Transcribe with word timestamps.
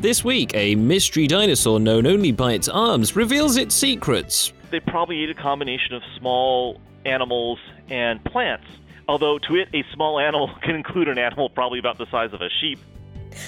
This 0.00 0.24
week, 0.24 0.52
a 0.54 0.76
mystery 0.76 1.26
dinosaur 1.26 1.80
known 1.80 2.06
only 2.06 2.30
by 2.30 2.52
its 2.52 2.68
arms 2.68 3.16
reveals 3.16 3.56
its 3.56 3.74
secrets. 3.74 4.52
They 4.70 4.78
probably 4.78 5.24
ate 5.24 5.30
a 5.30 5.34
combination 5.34 5.92
of 5.92 6.02
small 6.16 6.80
animals 7.04 7.58
and 7.88 8.24
plants. 8.24 8.68
Although 9.08 9.40
to 9.40 9.56
it, 9.56 9.68
a 9.74 9.82
small 9.92 10.20
animal 10.28 10.52
can 10.62 10.76
include 10.76 11.08
an 11.08 11.18
animal 11.18 11.50
probably 11.50 11.80
about 11.80 11.98
the 11.98 12.06
size 12.12 12.32
of 12.32 12.40
a 12.40 12.48
sheep. 12.60 12.78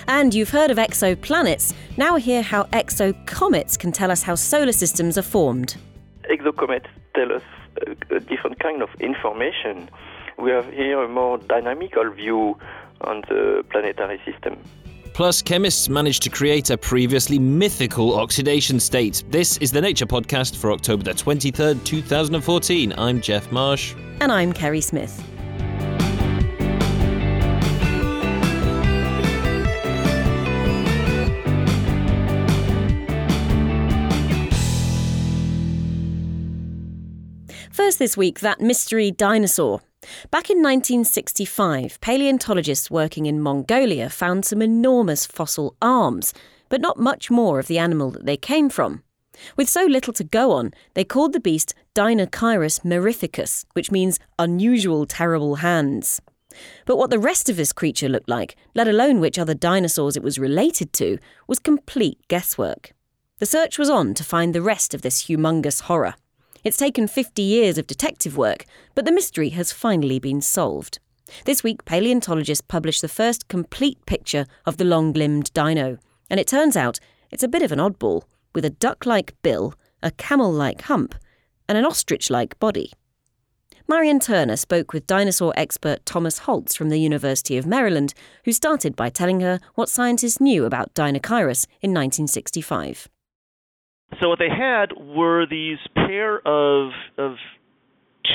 And 0.08 0.34
you've 0.34 0.50
heard 0.50 0.72
of 0.72 0.76
exoplanets. 0.76 1.72
Now 1.96 2.16
hear 2.16 2.42
how 2.42 2.64
exocomets 2.64 3.78
can 3.78 3.92
tell 3.92 4.10
us 4.10 4.24
how 4.24 4.34
solar 4.34 4.72
systems 4.72 5.16
are 5.16 5.22
formed. 5.22 5.76
Exocomets 6.28 6.88
tell 7.14 7.32
us 7.32 7.42
a, 7.86 8.16
a 8.16 8.18
different 8.18 8.58
kind 8.58 8.82
of 8.82 8.88
information. 8.98 9.88
We 10.36 10.50
have 10.50 10.68
here 10.72 11.00
a 11.00 11.08
more 11.08 11.38
dynamical 11.38 12.10
view 12.10 12.58
on 13.02 13.20
the 13.28 13.64
planetary 13.70 14.20
system. 14.24 14.58
Plus, 15.12 15.42
chemists 15.42 15.88
managed 15.88 16.23
to 16.23 16.30
create 16.30 16.70
a 16.70 16.78
previously 16.78 17.38
mythical 17.38 18.19
oxidation 18.19 18.80
state. 18.80 19.24
This 19.28 19.56
is 19.59 19.70
the 19.70 19.80
Nature 19.80 20.06
Podcast 20.06 20.56
for 20.56 20.73
October 20.73 21.02
the 21.02 21.12
23rd, 21.12 21.84
2014. 21.84 22.95
I'm 22.96 23.20
Geoff 23.20 23.50
Marsh. 23.52 23.95
And 24.20 24.30
I'm 24.30 24.52
Kerry 24.52 24.80
Smith. 24.80 25.23
First 37.72 37.98
this 37.98 38.16
week, 38.16 38.41
that 38.41 38.61
mystery 38.61 39.11
dinosaur. 39.11 39.80
Back 40.30 40.48
in 40.48 40.59
1965, 40.59 42.00
paleontologists 42.00 42.91
working 42.91 43.27
in 43.27 43.41
Mongolia 43.41 44.08
found 44.08 44.45
some 44.45 44.62
enormous 44.62 45.27
fossil 45.27 45.77
arms, 45.82 46.32
but 46.69 46.80
not 46.80 46.98
much 46.98 47.30
more 47.30 47.58
of 47.58 47.66
the 47.66 47.78
animal 47.78 48.10
that 48.12 48.25
they 48.25 48.36
came 48.36 48.70
from. 48.70 49.02
With 49.56 49.69
so 49.69 49.84
little 49.84 50.12
to 50.14 50.25
go 50.25 50.52
on, 50.52 50.72
they 50.94 51.05
called 51.05 51.33
the 51.33 51.41
beast 51.41 51.75
Deinocheirus 51.94 52.80
mirificus, 52.84 53.64
which 53.75 53.91
means 53.91 54.19
unusual, 54.38 55.06
terrible 55.06 55.56
hands. 55.56 56.20
But 56.86 56.97
what 56.97 57.10
the 57.10 57.19
rest 57.19 57.48
of 57.48 57.56
this 57.56 57.72
creature 57.72 58.08
looked 58.08 58.28
like, 58.28 58.56
let 58.75 58.88
alone 58.88 59.20
which 59.20 59.38
other 59.38 59.55
dinosaurs 59.55 60.16
it 60.16 60.22
was 60.22 60.38
related 60.38 60.92
to, 60.94 61.19
was 61.47 61.58
complete 61.58 62.19
guesswork. 62.28 62.92
The 63.38 63.47
search 63.47 63.78
was 63.78 63.88
on 63.88 64.14
to 64.14 64.25
find 64.25 64.55
the 64.55 64.62
rest 64.62 64.92
of 64.94 65.03
this 65.03 65.25
humongous 65.25 65.82
horror. 65.82 66.14
It's 66.62 66.77
taken 66.77 67.08
50 67.08 67.41
years 67.41 67.78
of 67.78 67.86
detective 67.86 68.36
work, 68.36 68.66
but 68.94 69.05
the 69.06 69.12
mystery 69.12 69.50
has 69.50 69.72
finally 69.72 70.19
been 70.19 70.42
solved. 70.42 70.98
This 71.47 71.62
week, 71.62 71.84
paleontologists 71.84 72.64
published 72.66 73.00
the 73.00 73.08
first 73.08 73.48
complete 73.48 74.05
picture 74.05 74.47
of 74.66 74.77
the 74.77 74.84
long 74.84 75.12
limbed 75.12 75.53
dino, 75.55 75.98
and 76.28 76.38
it 76.38 76.47
turns 76.47 76.77
out 76.77 77.00
it's 77.31 77.42
a 77.42 77.48
bit 77.48 77.62
of 77.62 77.72
an 77.72 77.78
oddball, 77.78 78.25
with 78.55 78.64
a 78.64 78.70
duck 78.70 79.06
like 79.06 79.41
bill, 79.42 79.75
a 80.03 80.11
camel 80.11 80.53
like 80.53 80.83
hump, 80.83 81.14
and 81.69 81.78
an 81.78 81.86
ostrich 81.86 82.28
like 82.28 82.58
body. 82.58 82.92
Marion 83.88 84.20
Turner 84.20 84.56
spoke 84.56 84.92
with 84.92 85.06
dinosaur 85.06 85.53
expert 85.56 86.05
Thomas 86.05 86.41
Holtz 86.41 86.77
from 86.77 86.91
the 86.91 87.00
University 87.00 87.56
of 87.56 87.66
Maryland, 87.66 88.12
who 88.44 88.53
started 88.53 88.94
by 88.94 89.08
telling 89.08 89.41
her 89.41 89.61
what 89.75 89.88
scientists 89.88 90.41
knew 90.41 90.64
about 90.64 90.94
Deinocheirus 90.94 91.66
in 91.81 91.91
1965. 91.91 93.08
So 94.20 94.28
what 94.28 94.39
they 94.39 94.48
had 94.48 94.92
were 94.97 95.47
these 95.47 95.78
pair 95.94 96.36
of 96.47 96.91
of 97.16 97.36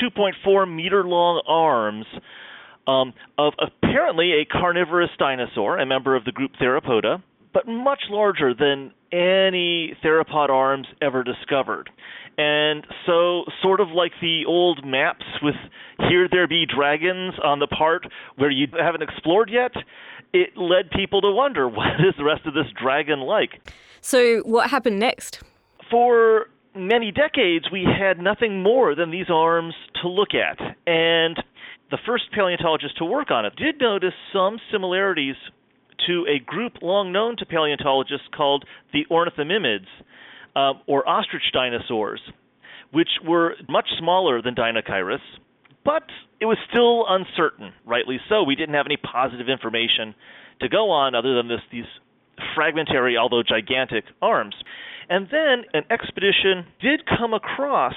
2.4 0.02 0.74
meter 0.74 1.04
long 1.04 1.42
arms 1.46 2.06
um, 2.86 3.12
of 3.38 3.52
apparently 3.58 4.32
a 4.32 4.44
carnivorous 4.44 5.10
dinosaur, 5.18 5.78
a 5.78 5.86
member 5.86 6.16
of 6.16 6.24
the 6.24 6.32
group 6.32 6.52
Theropoda, 6.60 7.22
but 7.52 7.66
much 7.66 8.02
larger 8.10 8.54
than 8.54 8.92
any 9.12 9.96
theropod 10.04 10.50
arms 10.50 10.86
ever 11.00 11.22
discovered. 11.22 11.90
And 12.38 12.86
so, 13.06 13.44
sort 13.62 13.80
of 13.80 13.88
like 13.88 14.12
the 14.20 14.44
old 14.46 14.84
maps 14.84 15.24
with 15.42 15.54
here 16.10 16.28
there 16.30 16.46
be 16.46 16.66
dragons 16.66 17.34
on 17.42 17.60
the 17.60 17.66
part 17.66 18.06
where 18.36 18.50
you 18.50 18.66
haven't 18.78 19.02
explored 19.02 19.48
yet, 19.50 19.72
it 20.34 20.56
led 20.56 20.90
people 20.90 21.22
to 21.22 21.30
wonder 21.30 21.66
what 21.68 21.94
is 22.00 22.14
the 22.18 22.24
rest 22.24 22.46
of 22.46 22.52
this 22.52 22.66
dragon 22.80 23.20
like? 23.20 23.72
So, 24.02 24.40
what 24.40 24.70
happened 24.70 24.98
next? 24.98 25.42
For 25.90 26.46
many 26.74 27.12
decades, 27.12 27.66
we 27.70 27.84
had 27.84 28.18
nothing 28.18 28.62
more 28.62 28.94
than 28.94 29.10
these 29.10 29.30
arms 29.32 29.74
to 30.02 30.08
look 30.08 30.30
at. 30.34 30.58
And 30.86 31.36
the 31.90 31.98
first 32.06 32.24
paleontologist 32.34 32.98
to 32.98 33.04
work 33.04 33.30
on 33.30 33.46
it 33.46 33.54
did 33.56 33.80
notice 33.80 34.14
some 34.32 34.58
similarities 34.70 35.36
to 36.06 36.26
a 36.28 36.38
group 36.44 36.74
long 36.82 37.12
known 37.12 37.36
to 37.38 37.46
paleontologists 37.46 38.26
called 38.36 38.64
the 38.92 39.06
ornithomimids, 39.10 39.86
uh, 40.56 40.72
or 40.86 41.08
ostrich 41.08 41.42
dinosaurs, 41.52 42.20
which 42.90 43.08
were 43.26 43.54
much 43.68 43.86
smaller 43.98 44.40
than 44.40 44.54
Deinocheirus, 44.54 45.20
but 45.84 46.04
it 46.40 46.46
was 46.46 46.56
still 46.70 47.04
uncertain, 47.08 47.72
rightly 47.84 48.18
so. 48.28 48.42
We 48.42 48.56
didn't 48.56 48.74
have 48.74 48.86
any 48.86 48.96
positive 48.96 49.48
information 49.48 50.14
to 50.60 50.68
go 50.68 50.90
on 50.90 51.14
other 51.14 51.34
than 51.34 51.48
this, 51.48 51.60
these 51.70 51.84
fragmentary, 52.54 53.16
although 53.16 53.42
gigantic, 53.42 54.04
arms. 54.20 54.54
And 55.08 55.28
then 55.30 55.64
an 55.72 55.84
expedition 55.90 56.66
did 56.80 57.02
come 57.06 57.32
across 57.34 57.94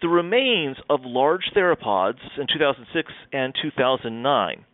the 0.00 0.08
remains 0.08 0.76
of 0.88 1.00
large 1.02 1.50
theropods 1.56 2.20
in 2.38 2.46
2006 2.46 3.12
and 3.32 3.54
2009. 3.60 4.64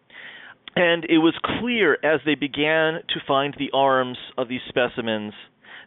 And 0.76 1.04
it 1.04 1.18
was 1.18 1.34
clear 1.60 1.94
as 2.02 2.20
they 2.26 2.34
began 2.34 3.00
to 3.08 3.20
find 3.26 3.54
the 3.58 3.70
arms 3.72 4.18
of 4.36 4.48
these 4.48 4.60
specimens 4.68 5.32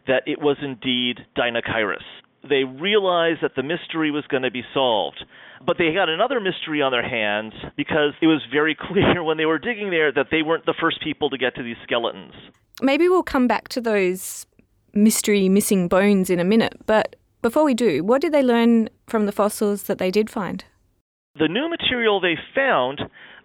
that 0.06 0.22
it 0.26 0.40
was 0.40 0.56
indeed 0.62 1.18
Deinocheirus. 1.36 2.02
They 2.48 2.64
realized 2.64 3.40
that 3.42 3.54
the 3.54 3.62
mystery 3.62 4.10
was 4.10 4.24
going 4.28 4.44
to 4.44 4.50
be 4.50 4.62
solved. 4.72 5.22
But 5.64 5.76
they 5.76 5.92
got 5.92 6.08
another 6.08 6.40
mystery 6.40 6.80
on 6.82 6.92
their 6.92 7.06
hands 7.06 7.52
because 7.76 8.12
it 8.22 8.26
was 8.26 8.40
very 8.50 8.74
clear 8.80 9.22
when 9.22 9.36
they 9.36 9.44
were 9.44 9.58
digging 9.58 9.90
there 9.90 10.10
that 10.12 10.28
they 10.30 10.42
weren't 10.42 10.66
the 10.66 10.74
first 10.80 11.02
people 11.02 11.30
to 11.30 11.38
get 11.38 11.54
to 11.56 11.62
these 11.62 11.76
skeletons. 11.82 12.32
Maybe 12.80 13.08
we'll 13.08 13.24
come 13.24 13.48
back 13.48 13.68
to 13.68 13.80
those 13.80 14.46
mystery 14.94 15.48
missing 15.48 15.88
bones 15.88 16.30
in 16.30 16.40
a 16.40 16.44
minute, 16.44 16.74
but 16.86 17.16
before 17.42 17.64
we 17.64 17.74
do, 17.74 18.02
what 18.02 18.20
did 18.20 18.32
they 18.32 18.42
learn 18.42 18.88
from 19.06 19.26
the 19.26 19.32
fossils 19.32 19.84
that 19.84 19.98
they 19.98 20.10
did 20.10 20.28
find? 20.28 20.64
The 21.38 21.48
new 21.48 21.68
material 21.68 22.20
they 22.20 22.36
found 22.54 23.00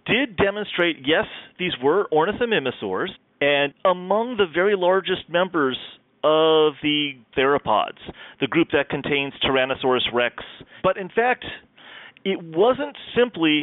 did 0.06 0.36
demonstrate 0.36 0.96
yes, 1.04 1.26
these 1.58 1.72
were 1.82 2.08
ornithomimosaurs, 2.12 3.10
and 3.40 3.72
among 3.84 4.36
the 4.36 4.46
very 4.52 4.76
largest 4.76 5.28
members 5.28 5.78
of 6.24 6.74
the 6.82 7.12
theropods, 7.36 7.98
the 8.40 8.46
group 8.46 8.68
that 8.72 8.88
contains 8.88 9.34
Tyrannosaurus 9.44 10.12
rex. 10.12 10.36
But 10.82 10.96
in 10.96 11.08
fact, 11.08 11.44
it 12.24 12.42
wasn't 12.42 12.96
simply 13.16 13.62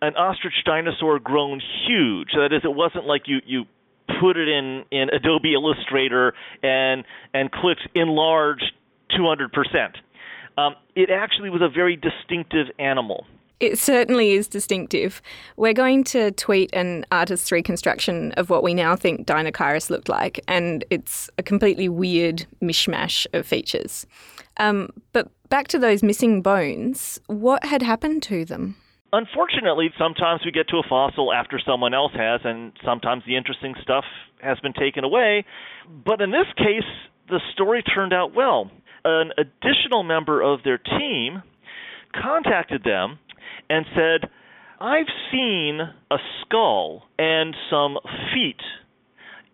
an 0.00 0.14
ostrich 0.16 0.54
dinosaur 0.64 1.18
grown 1.18 1.60
huge. 1.86 2.28
That 2.34 2.52
is, 2.52 2.62
it 2.64 2.74
wasn't 2.74 3.04
like 3.04 3.22
you, 3.26 3.38
you 3.44 3.64
put 4.20 4.36
it 4.36 4.48
in 4.48 4.84
in 4.90 5.08
Adobe 5.10 5.54
Illustrator 5.54 6.34
and 6.62 7.04
and 7.34 7.50
clicked 7.50 7.86
enlarge 7.94 8.62
200%. 9.10 9.48
Um, 10.56 10.74
it 10.94 11.10
actually 11.10 11.50
was 11.50 11.62
a 11.62 11.68
very 11.68 11.96
distinctive 11.96 12.66
animal. 12.78 13.26
It 13.60 13.78
certainly 13.78 14.32
is 14.32 14.46
distinctive. 14.46 15.20
We're 15.56 15.72
going 15.72 16.04
to 16.04 16.30
tweet 16.32 16.70
an 16.72 17.04
artist's 17.10 17.50
reconstruction 17.50 18.32
of 18.32 18.50
what 18.50 18.62
we 18.62 18.72
now 18.72 18.94
think 18.94 19.26
Deinocheirus 19.26 19.90
looked 19.90 20.08
like, 20.08 20.40
and 20.46 20.84
it's 20.90 21.28
a 21.38 21.42
completely 21.42 21.88
weird 21.88 22.46
mishmash 22.62 23.26
of 23.32 23.46
features. 23.46 24.06
Um, 24.58 24.90
but 25.12 25.30
back 25.48 25.68
to 25.68 25.78
those 25.78 26.04
missing 26.04 26.40
bones, 26.40 27.20
what 27.26 27.64
had 27.64 27.82
happened 27.82 28.22
to 28.24 28.44
them? 28.44 28.76
Unfortunately, 29.12 29.90
sometimes 29.98 30.42
we 30.44 30.50
get 30.50 30.68
to 30.68 30.76
a 30.76 30.82
fossil 30.88 31.32
after 31.32 31.58
someone 31.64 31.94
else 31.94 32.12
has, 32.14 32.40
and 32.44 32.72
sometimes 32.84 33.22
the 33.26 33.36
interesting 33.36 33.74
stuff 33.82 34.04
has 34.42 34.58
been 34.60 34.74
taken 34.74 35.02
away. 35.02 35.44
But 36.04 36.20
in 36.20 36.30
this 36.30 36.46
case, 36.56 36.88
the 37.28 37.40
story 37.54 37.82
turned 37.82 38.12
out 38.12 38.34
well. 38.34 38.70
An 39.04 39.30
additional 39.38 40.02
member 40.02 40.42
of 40.42 40.62
their 40.62 40.78
team 40.78 41.42
contacted 42.14 42.84
them 42.84 43.18
and 43.70 43.86
said, 43.94 44.28
I've 44.80 45.06
seen 45.32 45.80
a 46.10 46.16
skull 46.42 47.04
and 47.18 47.54
some 47.70 47.96
feet 48.34 48.60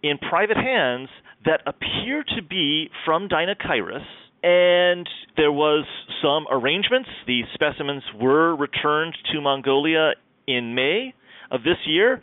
in 0.02 0.18
private 0.18 0.56
hands 0.56 1.08
that 1.44 1.60
appear 1.66 2.24
to 2.36 2.42
be 2.42 2.90
from 3.04 3.28
Deinocheirus 3.28 4.04
and 4.44 5.08
there 5.38 5.50
was 5.50 5.86
some 6.22 6.44
arrangements. 6.50 7.08
The 7.26 7.42
specimens 7.54 8.02
were 8.20 8.54
returned 8.54 9.16
to 9.32 9.40
Mongolia 9.40 10.12
in 10.46 10.74
May 10.74 11.14
of 11.50 11.62
this 11.62 11.78
year, 11.86 12.22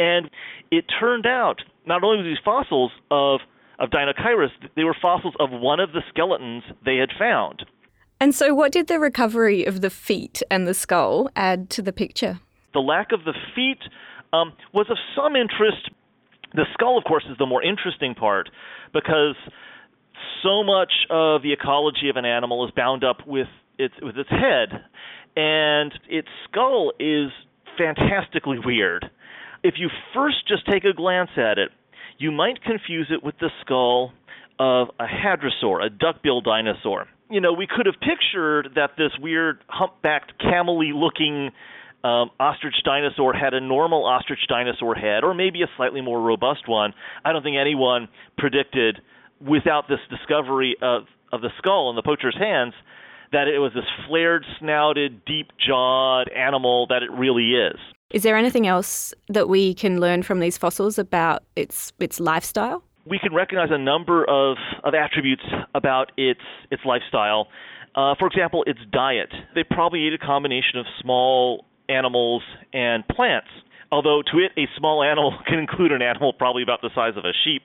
and 0.00 0.28
it 0.72 0.84
turned 0.98 1.26
out 1.26 1.62
not 1.86 2.02
only 2.02 2.18
were 2.18 2.24
these 2.24 2.44
fossils 2.44 2.90
of 3.10 3.40
of 3.78 3.88
Deinocheirus, 3.88 4.50
they 4.76 4.84
were 4.84 4.96
fossils 5.00 5.32
of 5.40 5.48
one 5.50 5.80
of 5.80 5.92
the 5.92 6.02
skeletons 6.10 6.64
they 6.84 6.96
had 6.96 7.08
found. 7.18 7.64
And 8.20 8.34
so, 8.34 8.52
what 8.52 8.72
did 8.72 8.88
the 8.88 8.98
recovery 8.98 9.64
of 9.64 9.80
the 9.80 9.88
feet 9.88 10.42
and 10.50 10.66
the 10.66 10.74
skull 10.74 11.30
add 11.34 11.70
to 11.70 11.80
the 11.80 11.92
picture? 11.92 12.40
The 12.74 12.80
lack 12.80 13.12
of 13.12 13.24
the 13.24 13.32
feet 13.54 13.78
um, 14.34 14.52
was 14.74 14.86
of 14.90 14.98
some 15.16 15.34
interest 15.34 15.88
The 16.52 16.66
skull, 16.74 16.98
of 16.98 17.04
course, 17.04 17.24
is 17.30 17.38
the 17.38 17.46
more 17.46 17.62
interesting 17.62 18.14
part 18.14 18.50
because 18.92 19.36
so 20.42 20.62
much 20.62 20.92
of 21.10 21.42
the 21.42 21.52
ecology 21.52 22.08
of 22.08 22.16
an 22.16 22.24
animal 22.24 22.64
is 22.66 22.72
bound 22.74 23.04
up 23.04 23.26
with 23.26 23.48
its 23.78 23.94
with 24.02 24.16
its 24.16 24.30
head, 24.30 24.84
and 25.36 25.92
its 26.08 26.28
skull 26.48 26.92
is 26.98 27.30
fantastically 27.78 28.58
weird. 28.64 29.10
If 29.62 29.74
you 29.78 29.88
first 30.14 30.46
just 30.48 30.66
take 30.66 30.84
a 30.84 30.92
glance 30.92 31.30
at 31.36 31.58
it, 31.58 31.70
you 32.18 32.30
might 32.30 32.62
confuse 32.62 33.08
it 33.10 33.22
with 33.22 33.34
the 33.40 33.50
skull 33.60 34.12
of 34.58 34.88
a 34.98 35.06
hadrosaur, 35.06 35.84
a 35.84 35.88
duck-billed 35.88 36.44
dinosaur. 36.44 37.06
You 37.30 37.40
know, 37.40 37.52
we 37.52 37.66
could 37.66 37.86
have 37.86 37.94
pictured 38.00 38.70
that 38.74 38.90
this 38.98 39.12
weird 39.20 39.60
humpbacked 39.68 40.32
camely 40.40 40.92
looking 40.94 41.50
um, 42.02 42.30
ostrich 42.40 42.74
dinosaur 42.84 43.32
had 43.32 43.54
a 43.54 43.60
normal 43.60 44.04
ostrich 44.04 44.40
dinosaur 44.48 44.94
head, 44.94 45.22
or 45.22 45.34
maybe 45.34 45.62
a 45.62 45.66
slightly 45.76 46.00
more 46.00 46.20
robust 46.20 46.68
one. 46.68 46.92
I 47.24 47.32
don't 47.32 47.42
think 47.42 47.56
anyone 47.60 48.08
predicted, 48.36 49.00
without 49.40 49.88
this 49.88 50.00
discovery 50.08 50.76
of, 50.82 51.04
of 51.32 51.40
the 51.40 51.50
skull 51.58 51.90
in 51.90 51.96
the 51.96 52.02
poacher's 52.02 52.36
hands, 52.38 52.74
that 53.32 53.48
it 53.48 53.58
was 53.58 53.72
this 53.74 53.84
flared 54.08 54.44
snouted, 54.58 55.24
deep 55.24 55.50
jawed 55.64 56.28
animal 56.30 56.86
that 56.88 57.02
it 57.02 57.10
really 57.10 57.52
is. 57.52 57.78
Is 58.10 58.24
there 58.24 58.36
anything 58.36 58.66
else 58.66 59.14
that 59.28 59.48
we 59.48 59.72
can 59.74 60.00
learn 60.00 60.22
from 60.22 60.40
these 60.40 60.58
fossils 60.58 60.98
about 60.98 61.44
its 61.54 61.92
its 62.00 62.18
lifestyle? 62.18 62.82
We 63.06 63.18
can 63.18 63.32
recognize 63.32 63.68
a 63.70 63.78
number 63.78 64.24
of, 64.28 64.56
of 64.82 64.94
attributes 64.94 65.44
about 65.74 66.10
its 66.16 66.40
its 66.72 66.82
lifestyle. 66.84 67.48
Uh, 67.94 68.14
for 68.18 68.26
example, 68.26 68.64
its 68.66 68.80
diet. 68.92 69.32
They 69.54 69.64
probably 69.64 70.06
ate 70.06 70.12
a 70.12 70.18
combination 70.18 70.78
of 70.78 70.86
small 71.00 71.66
animals 71.88 72.42
and 72.72 73.06
plants. 73.08 73.48
Although 73.92 74.22
to 74.32 74.38
it, 74.38 74.52
a 74.56 74.66
small 74.76 75.02
animal 75.10 75.36
can 75.46 75.60
include 75.60 75.92
an 75.92 76.02
animal 76.02 76.32
probably 76.32 76.64
about 76.64 76.82
the 76.82 76.90
size 76.94 77.14
of 77.16 77.24
a 77.24 77.32
sheep. 77.44 77.62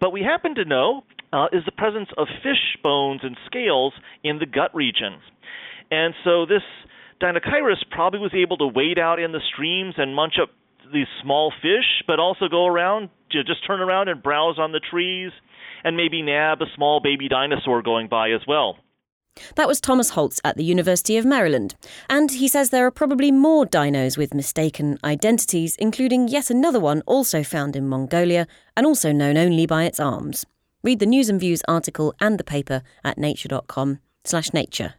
But 0.00 0.12
we 0.12 0.22
happen 0.22 0.54
to 0.56 0.64
know 0.64 1.04
uh, 1.32 1.46
is 1.52 1.64
the 1.64 1.72
presence 1.72 2.08
of 2.16 2.26
fish 2.42 2.76
bones 2.82 3.20
and 3.22 3.36
scales 3.46 3.92
in 4.24 4.38
the 4.38 4.46
gut 4.46 4.74
region. 4.74 5.18
And 5.90 6.14
so 6.24 6.46
this 6.46 6.62
Deinocheirus 7.20 7.84
probably 7.90 8.20
was 8.20 8.32
able 8.34 8.56
to 8.58 8.66
wade 8.66 8.98
out 8.98 9.18
in 9.18 9.32
the 9.32 9.40
streams 9.52 9.94
and 9.96 10.14
munch 10.14 10.34
up 10.40 10.50
these 10.92 11.06
small 11.22 11.52
fish, 11.60 12.02
but 12.06 12.18
also 12.18 12.48
go 12.48 12.66
around, 12.66 13.10
just 13.30 13.66
turn 13.66 13.80
around 13.80 14.08
and 14.08 14.22
browse 14.22 14.58
on 14.58 14.72
the 14.72 14.80
trees, 14.80 15.32
and 15.84 15.96
maybe 15.96 16.22
nab 16.22 16.62
a 16.62 16.66
small 16.74 17.00
baby 17.00 17.28
dinosaur 17.28 17.82
going 17.82 18.08
by 18.08 18.30
as 18.30 18.40
well. 18.46 18.76
That 19.56 19.68
was 19.68 19.80
Thomas 19.80 20.10
Holtz 20.10 20.40
at 20.44 20.56
the 20.56 20.64
University 20.64 21.16
of 21.16 21.24
Maryland. 21.24 21.74
And 22.08 22.30
he 22.30 22.48
says 22.48 22.70
there 22.70 22.86
are 22.86 22.90
probably 22.90 23.30
more 23.30 23.66
dinos 23.66 24.16
with 24.16 24.34
mistaken 24.34 24.98
identities, 25.04 25.76
including 25.76 26.28
yet 26.28 26.50
another 26.50 26.80
one 26.80 27.02
also 27.06 27.42
found 27.42 27.76
in 27.76 27.88
Mongolia 27.88 28.46
and 28.76 28.86
also 28.86 29.12
known 29.12 29.36
only 29.36 29.66
by 29.66 29.84
its 29.84 30.00
arms. 30.00 30.44
Read 30.82 31.00
the 31.00 31.06
News 31.06 31.28
and 31.28 31.40
Views 31.40 31.62
article 31.66 32.14
and 32.20 32.38
the 32.38 32.44
paper 32.44 32.82
at 33.04 33.18
nature.com 33.18 33.98
slash 34.24 34.52
nature. 34.52 34.94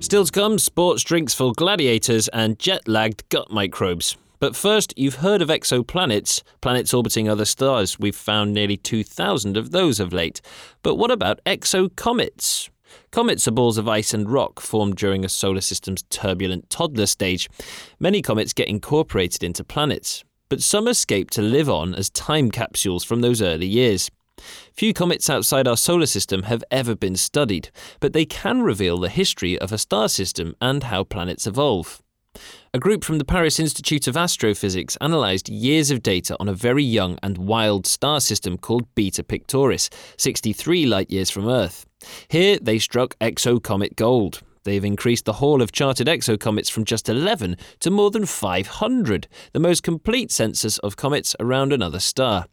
Still 0.00 0.24
to 0.24 0.30
come, 0.30 0.58
sports 0.58 1.02
drinks 1.02 1.34
for 1.34 1.52
gladiators 1.52 2.28
and 2.28 2.58
jet-lagged 2.58 3.28
gut 3.28 3.50
microbes. 3.50 4.16
But 4.38 4.56
first, 4.56 4.92
you've 4.96 5.16
heard 5.16 5.42
of 5.42 5.48
exoplanets, 5.48 6.42
planets 6.60 6.92
orbiting 6.92 7.28
other 7.28 7.44
stars. 7.44 7.98
We've 7.98 8.16
found 8.16 8.52
nearly 8.52 8.76
2,000 8.76 9.56
of 9.56 9.70
those 9.70 10.00
of 10.00 10.12
late. 10.12 10.40
But 10.82 10.96
what 10.96 11.10
about 11.10 11.40
exocomets? 11.44 12.68
Comets 13.10 13.48
are 13.48 13.52
balls 13.52 13.78
of 13.78 13.88
ice 13.88 14.14
and 14.14 14.30
rock 14.30 14.60
formed 14.60 14.96
during 14.96 15.24
a 15.24 15.28
solar 15.28 15.60
system's 15.60 16.02
turbulent 16.04 16.70
toddler 16.70 17.06
stage. 17.06 17.48
Many 17.98 18.22
comets 18.22 18.52
get 18.52 18.68
incorporated 18.68 19.42
into 19.42 19.64
planets, 19.64 20.24
but 20.48 20.62
some 20.62 20.86
escape 20.86 21.30
to 21.30 21.42
live 21.42 21.68
on 21.68 21.94
as 21.94 22.10
time 22.10 22.50
capsules 22.50 23.04
from 23.04 23.20
those 23.20 23.42
early 23.42 23.66
years. 23.66 24.10
Few 24.72 24.92
comets 24.92 25.30
outside 25.30 25.66
our 25.66 25.76
solar 25.76 26.06
system 26.06 26.44
have 26.44 26.62
ever 26.70 26.94
been 26.94 27.16
studied, 27.16 27.70
but 28.00 28.12
they 28.12 28.26
can 28.26 28.62
reveal 28.62 28.98
the 28.98 29.08
history 29.08 29.58
of 29.58 29.72
a 29.72 29.78
star 29.78 30.08
system 30.08 30.54
and 30.60 30.84
how 30.84 31.04
planets 31.04 31.46
evolve. 31.46 32.02
A 32.74 32.78
group 32.78 33.04
from 33.04 33.18
the 33.18 33.24
Paris 33.24 33.58
Institute 33.58 34.06
of 34.06 34.16
Astrophysics 34.16 34.96
analysed 35.00 35.48
years 35.48 35.90
of 35.90 36.02
data 36.02 36.36
on 36.40 36.48
a 36.48 36.54
very 36.54 36.84
young 36.84 37.18
and 37.22 37.38
wild 37.38 37.86
star 37.86 38.20
system 38.20 38.58
called 38.58 38.92
Beta 38.94 39.22
Pictoris, 39.22 39.90
63 40.16 40.86
light 40.86 41.10
years 41.10 41.30
from 41.30 41.48
Earth. 41.48 41.86
Here 42.28 42.58
they 42.60 42.78
struck 42.78 43.18
exocomet 43.18 43.96
gold. 43.96 44.42
They've 44.64 44.84
increased 44.84 45.26
the 45.26 45.34
haul 45.34 45.62
of 45.62 45.70
charted 45.70 46.08
exocomets 46.08 46.70
from 46.70 46.84
just 46.84 47.08
11 47.08 47.56
to 47.80 47.90
more 47.90 48.10
than 48.10 48.26
500, 48.26 49.28
the 49.52 49.60
most 49.60 49.84
complete 49.84 50.32
census 50.32 50.78
of 50.78 50.96
comets 50.96 51.36
around 51.38 51.72
another 51.72 52.00
star. 52.00 52.46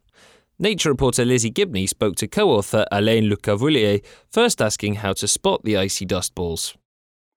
Nature 0.56 0.90
reporter 0.90 1.24
Lizzie 1.24 1.50
Gibney 1.50 1.88
spoke 1.88 2.14
to 2.16 2.28
co 2.28 2.50
author 2.50 2.86
Alain 2.92 3.28
Lecavelier, 3.28 4.04
first 4.30 4.62
asking 4.62 4.94
how 4.94 5.12
to 5.14 5.26
spot 5.26 5.64
the 5.64 5.76
icy 5.76 6.04
dust 6.04 6.36
balls. 6.36 6.76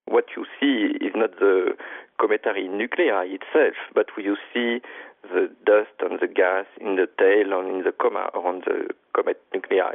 What 0.05 0.25
you 0.37 0.45
see 0.59 1.03
is 1.03 1.13
not 1.15 1.31
the 1.39 1.71
cometary 2.19 2.67
nuclei 2.67 3.25
itself, 3.25 3.75
but 3.93 4.07
you 4.17 4.35
see 4.53 4.81
the 5.23 5.49
dust 5.65 5.93
and 5.99 6.19
the 6.19 6.27
gas 6.27 6.65
in 6.79 6.95
the 6.95 7.07
tail 7.19 7.59
and 7.59 7.77
in 7.77 7.83
the 7.83 7.91
coma 7.91 8.29
around 8.33 8.63
the 8.65 8.87
comet 9.15 9.41
nuclei. 9.53 9.93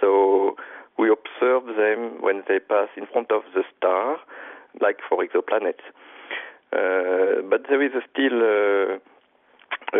So 0.00 0.56
we 0.98 1.10
observe 1.10 1.66
them 1.76 2.22
when 2.22 2.42
they 2.48 2.58
pass 2.58 2.88
in 2.96 3.06
front 3.06 3.30
of 3.30 3.42
the 3.54 3.62
star, 3.76 4.18
like 4.80 4.98
for 5.08 5.24
exoplanets. 5.24 5.84
Uh, 6.72 7.42
but 7.48 7.62
there 7.68 7.82
is 7.82 7.92
still 8.10 8.38
uh, 8.42 8.98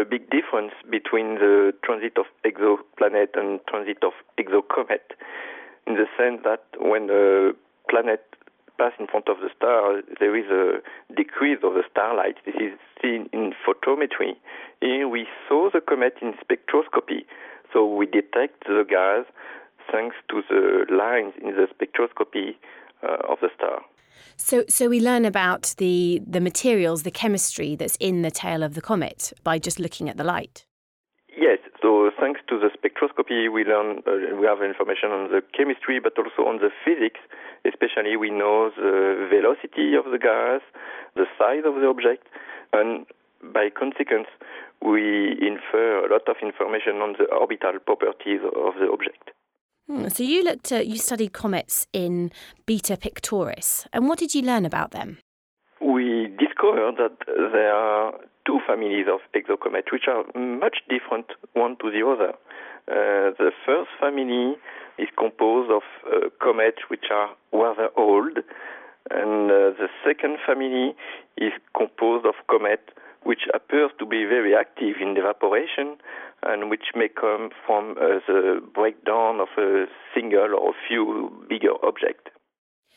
a 0.00 0.04
big 0.04 0.30
difference 0.30 0.72
between 0.90 1.36
the 1.36 1.72
transit 1.84 2.18
of 2.18 2.26
exoplanet 2.44 3.38
and 3.38 3.60
transit 3.68 3.98
of 4.02 4.12
exocomet, 4.38 5.14
in 5.86 5.94
the 5.94 6.06
sense 6.18 6.40
that 6.44 6.64
when 6.80 7.10
a 7.10 7.52
planet 7.88 8.33
passes 8.78 9.00
in 9.00 9.06
front 9.06 9.28
of 9.28 9.38
the 9.38 9.50
star, 9.56 10.02
there 10.20 10.36
is 10.36 10.46
a 10.50 10.80
decrease 11.14 11.58
of 11.62 11.74
the 11.74 11.82
starlight. 11.90 12.36
This 12.44 12.54
is 12.56 12.72
seen 13.00 13.28
in 13.32 13.52
photometry. 13.66 14.34
Here 14.80 15.08
we 15.08 15.26
saw 15.48 15.70
the 15.72 15.80
comet 15.80 16.14
in 16.20 16.34
spectroscopy, 16.34 17.24
so 17.72 17.86
we 17.86 18.06
detect 18.06 18.66
the 18.66 18.84
gas 18.88 19.26
thanks 19.90 20.16
to 20.30 20.42
the 20.48 20.86
lines 20.94 21.34
in 21.40 21.54
the 21.56 21.66
spectroscopy 21.74 22.56
uh, 23.02 23.30
of 23.30 23.38
the 23.40 23.48
star. 23.56 23.82
So, 24.36 24.64
so 24.68 24.88
we 24.88 25.00
learn 25.00 25.24
about 25.24 25.74
the 25.78 26.22
the 26.26 26.40
materials, 26.40 27.02
the 27.02 27.10
chemistry 27.10 27.76
that's 27.76 27.96
in 27.96 28.22
the 28.22 28.30
tail 28.30 28.62
of 28.62 28.74
the 28.74 28.80
comet 28.80 29.32
by 29.44 29.58
just 29.58 29.78
looking 29.78 30.08
at 30.08 30.16
the 30.16 30.24
light. 30.24 30.66
Yes. 31.36 31.58
So, 31.82 32.10
thanks 32.18 32.40
to 32.48 32.58
the 32.58 32.70
spectroscopy, 32.70 33.52
we 33.52 33.64
learn 33.64 33.98
uh, 34.06 34.36
we 34.40 34.46
have 34.46 34.62
information 34.62 35.10
on 35.10 35.30
the 35.30 35.42
chemistry, 35.56 36.00
but 36.00 36.16
also 36.18 36.48
on 36.48 36.58
the 36.58 36.70
physics. 36.84 37.20
Especially, 37.64 38.16
we 38.16 38.30
know 38.30 38.70
the 38.76 39.26
velocity 39.30 39.94
of 39.96 40.10
the 40.10 40.18
gas, 40.18 40.60
the 41.14 41.26
size 41.38 41.64
of 41.64 41.74
the 41.80 41.86
object, 41.86 42.26
and 42.72 43.06
by 43.52 43.68
consequence, 43.70 44.28
we 44.82 45.32
infer 45.40 46.04
a 46.04 46.12
lot 46.12 46.28
of 46.28 46.36
information 46.42 46.96
on 47.02 47.14
the 47.18 47.26
orbital 47.34 47.78
properties 47.84 48.40
of 48.44 48.74
the 48.80 48.88
object. 48.92 49.30
Hmm, 49.86 50.08
so 50.08 50.22
you 50.22 50.42
looked 50.42 50.72
at 50.72 50.86
you 50.86 50.98
studied 50.98 51.32
comets 51.32 51.86
in 51.92 52.30
Beta 52.66 52.96
Pictoris, 52.96 53.86
and 53.92 54.08
what 54.08 54.18
did 54.18 54.34
you 54.34 54.42
learn 54.42 54.64
about 54.64 54.92
them? 54.92 55.18
We 55.80 56.28
discovered 56.38 56.96
that 56.96 57.16
there 57.26 57.74
are 57.74 58.14
two 58.46 58.60
families 58.66 59.06
of 59.12 59.20
exocomets 59.34 59.92
which 59.92 60.08
are 60.08 60.24
much 60.38 60.78
different 60.88 61.26
one 61.52 61.76
to 61.82 61.90
the 61.90 62.06
other. 62.06 62.32
Uh, 62.88 63.32
the 63.38 63.50
first 63.64 63.90
family 64.00 64.56
is 64.98 65.08
composed 65.18 65.70
of 65.70 65.82
uh, 66.06 66.28
comets 66.42 66.78
which 66.88 67.06
are 67.10 67.30
rather 67.52 67.88
old, 67.96 68.38
and 69.10 69.50
uh, 69.50 69.74
the 69.76 69.88
second 70.06 70.38
family 70.46 70.94
is 71.36 71.52
composed 71.76 72.26
of 72.26 72.34
comets 72.48 72.90
which 73.24 73.42
appear 73.54 73.88
to 73.98 74.06
be 74.06 74.24
very 74.24 74.54
active 74.54 74.96
in 75.00 75.16
evaporation 75.16 75.96
and 76.42 76.70
which 76.70 76.92
may 76.94 77.08
come 77.08 77.50
from 77.66 77.92
uh, 77.92 78.20
the 78.26 78.60
breakdown 78.74 79.40
of 79.40 79.48
a 79.58 79.86
single 80.14 80.54
or 80.54 80.70
a 80.70 80.88
few 80.88 81.30
bigger 81.48 81.72
objects. 81.82 82.30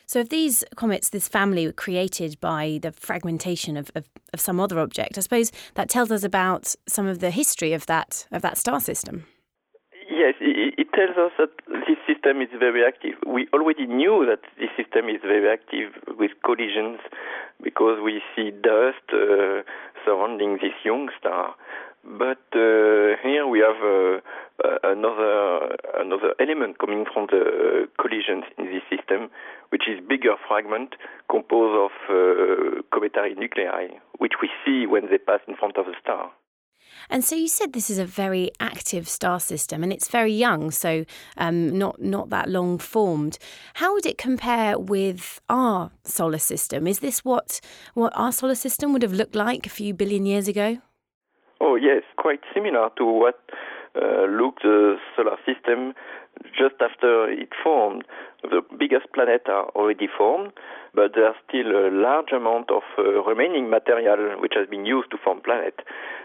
So, 0.06 0.20
if 0.20 0.30
these 0.30 0.64
comets, 0.74 1.10
this 1.10 1.28
family, 1.28 1.66
were 1.66 1.72
created 1.72 2.40
by 2.40 2.78
the 2.80 2.92
fragmentation 2.92 3.76
of, 3.76 3.90
of, 3.94 4.08
of, 4.32 4.40
some 4.40 4.58
other 4.58 4.78
object, 4.78 5.18
I 5.18 5.20
suppose 5.20 5.52
that 5.74 5.90
tells 5.90 6.10
us 6.10 6.24
about 6.24 6.74
some 6.86 7.06
of 7.06 7.18
the 7.18 7.30
history 7.30 7.74
of 7.74 7.84
that 7.86 8.26
of 8.32 8.40
that 8.40 8.56
star 8.56 8.80
system. 8.80 9.26
Yes, 10.10 10.32
it, 10.76 10.92
tells 10.92 11.16
us 11.16 11.32
that 11.38 11.50
this 11.86 11.98
system 12.06 12.42
is 12.42 12.48
very 12.58 12.84
active. 12.84 13.14
We 13.26 13.48
already 13.52 13.86
knew 13.86 14.26
that 14.26 14.40
this 14.58 14.70
system 14.76 15.08
is 15.08 15.20
very 15.22 15.48
active 15.48 15.92
with 16.18 16.32
collisions 16.44 17.00
because 17.62 18.00
we 18.02 18.20
see 18.34 18.50
dust 18.50 19.04
uh, 19.12 19.62
surrounding 20.04 20.58
this 20.60 20.74
young 20.84 21.08
star. 21.18 21.54
But 22.04 22.40
uh, 22.54 23.18
here 23.22 23.46
we 23.46 23.58
have 23.60 23.80
uh, 23.82 24.20
uh, 24.64 24.78
another 24.84 25.76
another 25.98 26.34
element 26.40 26.78
coming 26.78 27.04
from 27.12 27.26
the 27.30 27.88
collisions 28.00 28.44
in 28.56 28.66
this 28.66 28.82
system, 28.88 29.30
which 29.70 29.88
is 29.88 30.00
bigger 30.08 30.36
fragment 30.46 30.94
composed 31.30 31.76
of 31.76 31.92
uh, 32.08 32.82
cometary 32.92 33.34
nuclei, 33.34 33.88
which 34.18 34.34
we 34.40 34.48
see 34.64 34.86
when 34.86 35.10
they 35.10 35.18
pass 35.18 35.40
in 35.46 35.56
front 35.56 35.76
of 35.76 35.86
the 35.86 35.94
star. 36.00 36.30
And 37.10 37.24
so 37.24 37.34
you 37.34 37.48
said 37.48 37.72
this 37.72 37.90
is 37.90 37.98
a 37.98 38.04
very 38.04 38.50
active 38.60 39.08
star 39.08 39.40
system, 39.40 39.82
and 39.82 39.92
it's 39.92 40.08
very 40.08 40.32
young, 40.32 40.70
so 40.70 41.04
um, 41.36 41.78
not 41.78 42.00
not 42.00 42.30
that 42.30 42.48
long 42.48 42.78
formed. 42.78 43.38
How 43.74 43.94
would 43.94 44.06
it 44.06 44.18
compare 44.18 44.78
with 44.78 45.40
our 45.48 45.90
solar 46.04 46.38
system? 46.38 46.86
Is 46.86 47.00
this 47.00 47.24
what 47.24 47.60
what 47.94 48.12
our 48.14 48.32
solar 48.32 48.54
system 48.54 48.92
would 48.92 49.02
have 49.02 49.12
looked 49.12 49.34
like 49.34 49.66
a 49.66 49.70
few 49.70 49.94
billion 49.94 50.26
years 50.26 50.48
ago? 50.48 50.78
Oh 51.60 51.76
yes, 51.76 52.02
quite 52.16 52.40
similar 52.54 52.90
to 52.98 53.04
what 53.04 53.40
uh, 53.96 54.26
looked 54.26 54.62
the 54.62 54.96
solar 55.16 55.36
system 55.46 55.94
just 56.56 56.74
after 56.80 57.28
it 57.30 57.50
formed. 57.62 58.04
The 58.42 58.62
biggest 58.78 59.12
planets 59.14 59.44
are 59.48 59.68
already 59.74 60.06
formed, 60.06 60.52
but 60.94 61.12
there's 61.14 61.36
still 61.48 61.70
a 61.72 61.90
large 61.90 62.32
amount 62.32 62.70
of 62.70 62.82
uh, 62.98 63.22
remaining 63.24 63.70
material 63.70 64.40
which 64.40 64.52
has 64.56 64.68
been 64.68 64.86
used 64.86 65.10
to 65.10 65.18
form 65.22 65.40
planets. 65.40 65.78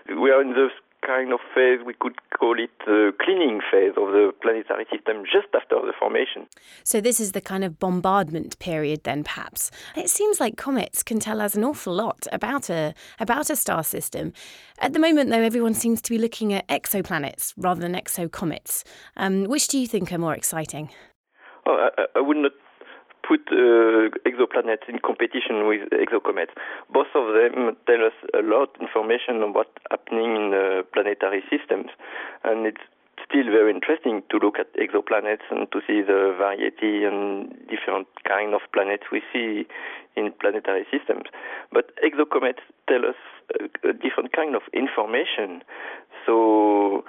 We 0.10 0.32
are 0.32 0.42
in 0.42 0.52
the 0.52 0.70
kind 1.06 1.34
of 1.34 1.40
phase, 1.54 1.80
we 1.86 1.94
could 1.94 2.16
call 2.38 2.60
it 2.60 2.72
the 2.86 3.12
cleaning 3.22 3.62
phase 3.72 3.94
of 3.98 4.12
the 4.12 4.32
planetary 4.42 4.86
system 4.92 5.24
just 5.24 5.48
after 5.54 5.76
the 5.76 5.94
formation. 6.00 6.48
So, 6.84 7.02
this 7.02 7.20
is 7.20 7.34
the 7.34 7.42
kind 7.42 7.64
of 7.64 7.80
bombardment 7.80 8.58
period, 8.60 9.04
then, 9.04 9.24
perhaps. 9.24 9.72
It 9.96 10.10
seems 10.10 10.40
like 10.40 10.58
comets 10.58 11.04
can 11.04 11.20
tell 11.20 11.42
us 11.42 11.56
an 11.56 11.64
awful 11.64 11.94
lot 11.94 12.28
about 12.32 12.70
a, 12.70 12.94
about 13.20 13.50
a 13.50 13.56
star 13.56 13.84
system. 13.84 14.34
At 14.80 14.94
the 14.94 15.00
moment, 15.00 15.30
though, 15.30 15.42
everyone 15.42 15.74
seems 15.74 16.02
to 16.02 16.10
be 16.10 16.18
looking 16.18 16.54
at 16.54 16.68
exoplanets 16.68 17.54
rather 17.58 17.82
than 17.82 17.94
exocomets. 17.94 18.84
Um, 19.18 19.46
which 19.46 19.68
do 19.68 19.78
you 19.78 19.88
think 19.88 20.12
are 20.12 20.18
more 20.18 20.36
exciting? 20.36 20.90
Oh, 21.66 21.90
I, 21.98 22.06
I 22.16 22.22
would 22.22 22.38
not 22.38 22.52
put 23.28 23.42
uh, 23.52 24.12
exoplanets 24.28 24.88
in 24.88 25.00
competition 25.00 25.68
with 25.68 25.90
exocomets. 25.92 26.54
Both 26.92 27.12
of 27.16 27.34
them 27.34 27.76
tell 27.88 28.04
us 28.06 28.18
a 28.34 28.44
lot 28.44 28.76
information 28.80 29.42
on 29.42 29.54
what's 29.54 29.74
happening 29.90 30.36
in 30.36 30.54
uh, 30.54 30.84
planetary 30.94 31.44
systems, 31.50 31.88
and 32.44 32.68
it's 32.68 32.84
still 33.24 33.46
very 33.46 33.72
interesting 33.72 34.22
to 34.30 34.38
look 34.38 34.60
at 34.60 34.68
exoplanets 34.76 35.48
and 35.50 35.72
to 35.72 35.80
see 35.88 36.02
the 36.02 36.36
variety 36.38 37.04
and 37.06 37.50
different 37.68 38.08
kind 38.28 38.54
of 38.54 38.62
planets 38.74 39.04
we 39.12 39.22
see 39.32 39.66
in 40.16 40.32
planetary 40.40 40.86
systems. 40.92 41.24
But 41.72 41.92
exocomets 42.04 42.62
tell 42.88 43.06
us 43.06 43.16
a, 43.60 43.90
a 43.90 43.94
different 43.94 44.34
kind 44.34 44.56
of 44.56 44.62
information. 44.74 45.64
So 46.26 47.04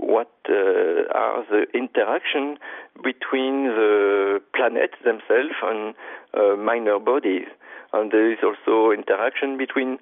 what 0.00 0.30
uh, 0.48 1.04
are 1.14 1.44
the 1.50 1.66
interaction 1.74 2.58
between 3.02 3.64
the 3.64 4.40
planets 4.54 4.94
themselves 5.04 5.54
and 5.62 5.94
uh, 6.34 6.56
minor 6.56 6.98
bodies. 6.98 7.46
And 7.92 8.12
there 8.12 8.30
is 8.30 8.38
also 8.42 8.92
interaction 8.92 9.56
between 9.56 9.98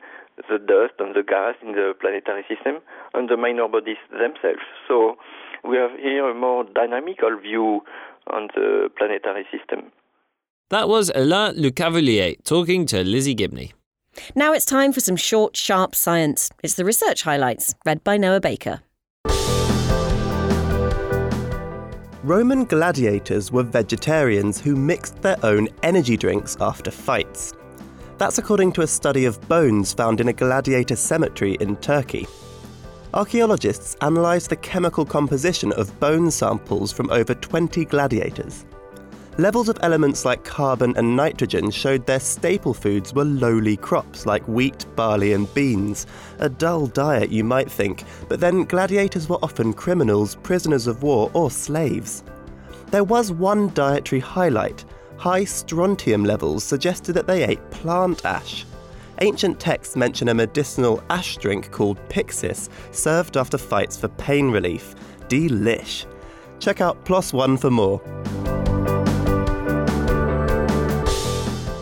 the 0.49 0.59
dust 0.59 0.95
and 0.99 1.15
the 1.15 1.23
gas 1.23 1.55
in 1.63 1.73
the 1.73 1.95
planetary 2.01 2.45
system 2.49 2.83
and 3.15 3.29
the 3.29 3.37
minor 3.37 3.69
bodies 3.69 3.97
themselves. 4.11 4.67
So 4.87 5.17
we 5.65 5.77
have 5.77 5.93
here 5.99 6.29
a 6.29 6.35
more 6.35 6.65
dynamical 6.65 7.39
view 7.41 7.81
on 8.29 8.49
the 8.55 8.91
planetary 8.99 9.47
system. 9.51 9.93
That 10.71 10.89
was 10.89 11.13
Alain 11.15 11.55
Lecavelier 11.55 12.43
talking 12.45 12.87
to 12.87 13.05
Lizzie 13.05 13.35
Gibney. 13.35 13.73
Now 14.35 14.53
it's 14.53 14.65
time 14.65 14.93
for 14.93 15.01
some 15.01 15.17
short, 15.17 15.57
sharp 15.57 15.95
science. 15.95 16.51
It's 16.63 16.75
the 16.75 16.85
research 16.85 17.23
highlights, 17.23 17.75
read 17.85 18.03
by 18.03 18.17
Noah 18.17 18.41
Baker. 18.41 18.81
Roman 22.27 22.65
gladiators 22.65 23.53
were 23.53 23.63
vegetarians 23.63 24.61
who 24.61 24.75
mixed 24.75 25.23
their 25.23 25.37
own 25.45 25.69
energy 25.85 26.17
drinks 26.17 26.57
after 26.61 26.91
fights. 26.91 27.53
That's 28.19 28.39
according 28.39 28.73
to 28.73 28.81
a 28.81 28.87
study 28.89 29.27
of 29.27 29.41
bones 29.49 29.93
found 29.93 30.21
in 30.21 30.27
a 30.27 30.33
gladiator 30.33 30.97
cemetery 30.97 31.57
in 31.61 31.77
Turkey. 31.77 32.27
Archaeologists 33.15 33.95
analysed 34.01 34.51
the 34.51 34.57
chemical 34.57 35.05
composition 35.05 35.71
of 35.75 36.01
bone 36.01 36.33
samples 36.33 36.91
from 36.91 37.13
over 37.13 37.33
20 37.33 37.85
gladiators. 37.85 38.65
Levels 39.39 39.69
of 39.69 39.79
elements 39.83 40.25
like 40.25 40.45
carbon 40.45 40.97
and 40.97 41.15
nitrogen 41.15 41.71
showed 41.71 42.07
their 42.07 42.21
staple 42.21 42.73
foods 42.73 43.13
were 43.13 43.27
lowly 43.27 43.77
crops 43.77 44.25
like 44.25 44.47
wheat, 44.49 44.87
barley, 44.97 45.35
and 45.35 45.53
beans. 45.53 46.07
A 46.39 46.49
dull 46.49 46.87
diet, 46.87 47.29
you 47.29 47.45
might 47.45 47.71
think, 47.71 48.05
but 48.31 48.41
then 48.41 48.65
gladiators 48.65 49.29
were 49.29 49.39
often 49.43 49.75
criminals, 49.75 50.37
prisoners 50.37 50.87
of 50.87 51.03
war, 51.03 51.31
or 51.35 51.51
slaves. 51.51 52.25
There 52.91 53.05
was 53.05 53.31
one 53.31 53.75
dietary 53.75 54.21
highlight 54.21 54.85
high 55.19 55.45
strontium 55.45 56.25
levels 56.25 56.63
suggested 56.65 57.13
that 57.15 57.27
they 57.27 57.45
ate 57.45 57.71
plant 57.71 58.25
ash. 58.25 58.65
Ancient 59.21 59.59
texts 59.59 59.97
mention 59.97 60.29
a 60.29 60.35
medicinal 60.35 61.03
ash 61.11 61.37
drink 61.39 61.71
called 61.71 61.99
pixis, 62.09 62.69
served 62.91 63.37
after 63.37 63.59
fights 63.59 63.97
for 63.97 64.09
pain 64.09 64.51
relief. 64.51 64.95
Delish. 65.29 66.07
Check 66.59 66.81
out 66.81 67.05
PLOS 67.05 67.33
ONE 67.33 67.57
for 67.57 67.71
more. 67.71 68.01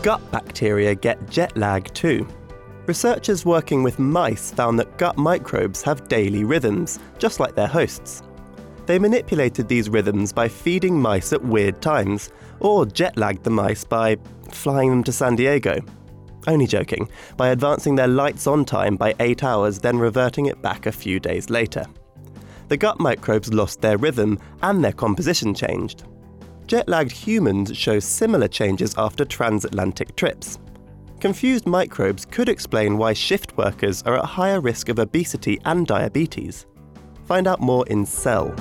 Gut 0.05 0.21
bacteria 0.31 0.93
get 0.93 1.27
jet 1.31 1.57
lag 1.57 1.91
too. 1.95 2.27
Researchers 2.85 3.43
working 3.43 3.81
with 3.81 3.97
mice 3.97 4.51
found 4.51 4.77
that 4.77 4.99
gut 4.99 5.17
microbes 5.17 5.81
have 5.81 6.07
daily 6.07 6.43
rhythms, 6.43 6.99
just 7.17 7.39
like 7.39 7.55
their 7.55 7.65
hosts. 7.65 8.21
They 8.85 8.99
manipulated 8.99 9.67
these 9.67 9.89
rhythms 9.89 10.31
by 10.31 10.47
feeding 10.47 11.01
mice 11.01 11.33
at 11.33 11.43
weird 11.43 11.81
times, 11.81 12.29
or 12.59 12.85
jet 12.85 13.17
lagged 13.17 13.43
the 13.43 13.49
mice 13.49 13.83
by 13.83 14.17
flying 14.51 14.91
them 14.91 15.03
to 15.05 15.11
San 15.11 15.35
Diego. 15.35 15.79
Only 16.45 16.67
joking, 16.67 17.09
by 17.35 17.47
advancing 17.47 17.95
their 17.95 18.07
lights 18.07 18.45
on 18.45 18.63
time 18.63 18.97
by 18.97 19.15
8 19.19 19.43
hours, 19.43 19.79
then 19.79 19.97
reverting 19.97 20.45
it 20.45 20.61
back 20.61 20.85
a 20.85 20.91
few 20.91 21.19
days 21.19 21.49
later. 21.49 21.83
The 22.67 22.77
gut 22.77 22.99
microbes 22.99 23.51
lost 23.51 23.81
their 23.81 23.97
rhythm 23.97 24.37
and 24.61 24.83
their 24.83 24.93
composition 24.93 25.55
changed. 25.55 26.03
Jet 26.67 26.89
lagged 26.89 27.11
humans 27.11 27.77
show 27.77 27.99
similar 27.99 28.47
changes 28.47 28.95
after 28.97 29.23
transatlantic 29.23 30.15
trips. 30.15 30.57
Confused 31.19 31.67
microbes 31.67 32.25
could 32.25 32.49
explain 32.49 32.97
why 32.97 33.13
shift 33.13 33.55
workers 33.57 34.01
are 34.03 34.17
at 34.17 34.25
higher 34.25 34.59
risk 34.59 34.89
of 34.89 34.99
obesity 34.99 35.59
and 35.65 35.85
diabetes. 35.85 36.65
Find 37.25 37.47
out 37.47 37.61
more 37.61 37.85
in 37.87 38.05
Cell. 38.05 38.53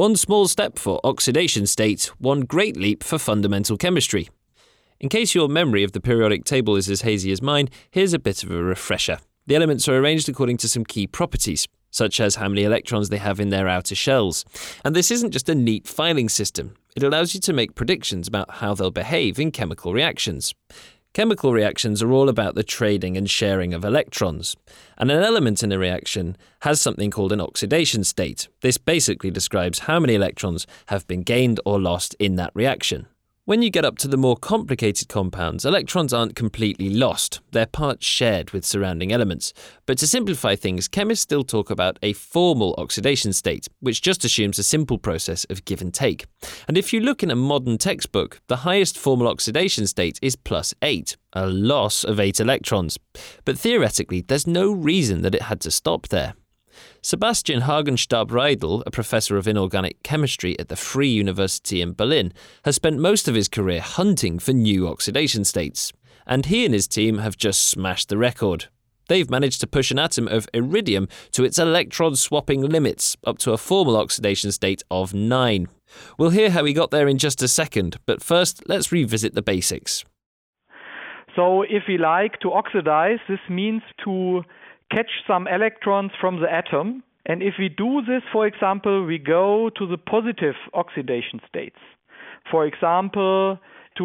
One 0.00 0.16
small 0.16 0.48
step 0.48 0.78
for 0.78 0.98
oxidation 1.04 1.66
state, 1.66 2.10
one 2.16 2.40
great 2.40 2.74
leap 2.74 3.04
for 3.04 3.18
fundamental 3.18 3.76
chemistry. 3.76 4.30
In 4.98 5.10
case 5.10 5.34
your 5.34 5.46
memory 5.46 5.84
of 5.84 5.92
the 5.92 6.00
periodic 6.00 6.44
table 6.44 6.74
is 6.76 6.88
as 6.88 7.02
hazy 7.02 7.30
as 7.32 7.42
mine, 7.42 7.68
here's 7.90 8.14
a 8.14 8.18
bit 8.18 8.42
of 8.42 8.50
a 8.50 8.62
refresher. 8.62 9.18
The 9.46 9.56
elements 9.56 9.88
are 9.88 9.98
arranged 9.98 10.26
according 10.30 10.56
to 10.56 10.68
some 10.68 10.86
key 10.86 11.06
properties, 11.06 11.68
such 11.90 12.18
as 12.18 12.36
how 12.36 12.48
many 12.48 12.64
electrons 12.64 13.10
they 13.10 13.18
have 13.18 13.40
in 13.40 13.50
their 13.50 13.68
outer 13.68 13.94
shells. 13.94 14.46
And 14.86 14.96
this 14.96 15.10
isn't 15.10 15.32
just 15.32 15.50
a 15.50 15.54
neat 15.54 15.86
filing 15.86 16.30
system, 16.30 16.76
it 16.96 17.02
allows 17.02 17.34
you 17.34 17.40
to 17.40 17.52
make 17.52 17.74
predictions 17.74 18.26
about 18.26 18.50
how 18.52 18.72
they'll 18.72 18.90
behave 18.90 19.38
in 19.38 19.50
chemical 19.50 19.92
reactions. 19.92 20.54
Chemical 21.12 21.52
reactions 21.52 22.04
are 22.04 22.12
all 22.12 22.28
about 22.28 22.54
the 22.54 22.62
trading 22.62 23.16
and 23.16 23.28
sharing 23.28 23.74
of 23.74 23.84
electrons, 23.84 24.54
and 24.96 25.10
an 25.10 25.24
element 25.24 25.60
in 25.60 25.72
a 25.72 25.78
reaction 25.78 26.36
has 26.60 26.80
something 26.80 27.10
called 27.10 27.32
an 27.32 27.40
oxidation 27.40 28.04
state. 28.04 28.46
This 28.60 28.78
basically 28.78 29.32
describes 29.32 29.80
how 29.80 29.98
many 29.98 30.14
electrons 30.14 30.68
have 30.86 31.04
been 31.08 31.22
gained 31.22 31.58
or 31.64 31.80
lost 31.80 32.14
in 32.20 32.36
that 32.36 32.52
reaction. 32.54 33.08
When 33.50 33.62
you 33.62 33.70
get 33.70 33.84
up 33.84 33.98
to 33.98 34.06
the 34.06 34.16
more 34.16 34.36
complicated 34.36 35.08
compounds, 35.08 35.64
electrons 35.64 36.12
aren't 36.12 36.36
completely 36.36 36.88
lost, 36.88 37.40
they're 37.50 37.66
parts 37.66 38.06
shared 38.06 38.52
with 38.52 38.64
surrounding 38.64 39.10
elements. 39.10 39.52
But 39.86 39.98
to 39.98 40.06
simplify 40.06 40.54
things, 40.54 40.86
chemists 40.86 41.24
still 41.24 41.42
talk 41.42 41.68
about 41.68 41.98
a 42.00 42.12
formal 42.12 42.76
oxidation 42.78 43.32
state, 43.32 43.66
which 43.80 44.02
just 44.02 44.24
assumes 44.24 44.60
a 44.60 44.62
simple 44.62 44.98
process 44.98 45.46
of 45.50 45.64
give 45.64 45.80
and 45.80 45.92
take. 45.92 46.26
And 46.68 46.78
if 46.78 46.92
you 46.92 47.00
look 47.00 47.24
in 47.24 47.30
a 47.32 47.34
modern 47.34 47.76
textbook, 47.76 48.40
the 48.46 48.58
highest 48.58 48.96
formal 48.96 49.26
oxidation 49.26 49.88
state 49.88 50.20
is 50.22 50.36
plus 50.36 50.72
8, 50.80 51.16
a 51.32 51.48
loss 51.48 52.04
of 52.04 52.20
8 52.20 52.38
electrons. 52.38 53.00
But 53.44 53.58
theoretically, 53.58 54.20
there's 54.20 54.46
no 54.46 54.70
reason 54.70 55.22
that 55.22 55.34
it 55.34 55.42
had 55.42 55.60
to 55.62 55.72
stop 55.72 56.06
there. 56.06 56.34
Sebastian 57.02 57.62
Hasenstab-Riedel, 57.62 58.82
a 58.86 58.90
professor 58.90 59.38
of 59.38 59.48
inorganic 59.48 60.02
chemistry 60.02 60.58
at 60.58 60.68
the 60.68 60.76
Free 60.76 61.08
University 61.08 61.80
in 61.80 61.94
Berlin, 61.94 62.30
has 62.64 62.76
spent 62.76 62.98
most 62.98 63.26
of 63.26 63.34
his 63.34 63.48
career 63.48 63.80
hunting 63.80 64.38
for 64.38 64.52
new 64.52 64.86
oxidation 64.86 65.44
states. 65.44 65.94
And 66.26 66.46
he 66.46 66.66
and 66.66 66.74
his 66.74 66.86
team 66.86 67.16
have 67.18 67.38
just 67.38 67.62
smashed 67.62 68.10
the 68.10 68.18
record. 68.18 68.66
they've 69.08 69.30
managed 69.30 69.60
to 69.60 69.66
push 69.66 69.90
an 69.90 69.98
atom 69.98 70.28
of 70.28 70.48
iridium 70.54 71.08
to 71.32 71.42
its 71.42 71.58
electron 71.58 72.14
swapping 72.14 72.60
limits, 72.60 73.16
up 73.24 73.38
to 73.38 73.52
a 73.52 73.58
formal 73.58 73.96
oxidation 73.96 74.52
state 74.52 74.84
of 74.88 75.12
9. 75.12 75.66
We'll 76.16 76.30
hear 76.30 76.50
how 76.50 76.64
he 76.64 76.72
got 76.72 76.92
there 76.92 77.08
in 77.08 77.18
just 77.18 77.42
a 77.42 77.48
second, 77.48 77.96
but 78.06 78.22
first 78.22 78.62
let's 78.68 78.92
revisit 78.92 79.34
the 79.34 79.42
basics. 79.42 80.04
So, 81.34 81.62
if 81.62 81.84
we 81.88 81.98
like 81.98 82.38
to 82.40 82.52
oxidize, 82.52 83.18
this 83.28 83.40
means 83.48 83.82
to 84.04 84.42
catch 84.90 85.10
some 85.26 85.46
electrons 85.46 86.12
from 86.20 86.40
the 86.40 86.52
atom. 86.52 87.02
And 87.26 87.42
if 87.42 87.54
we 87.58 87.68
do 87.68 88.02
this, 88.06 88.22
for 88.32 88.46
example, 88.46 89.04
we 89.04 89.18
go 89.18 89.70
to 89.76 89.86
the 89.86 89.98
positive 89.98 90.54
oxidation 90.74 91.40
states. 91.48 91.76
For 92.50 92.66
example, 92.66 93.58
to 93.98 94.04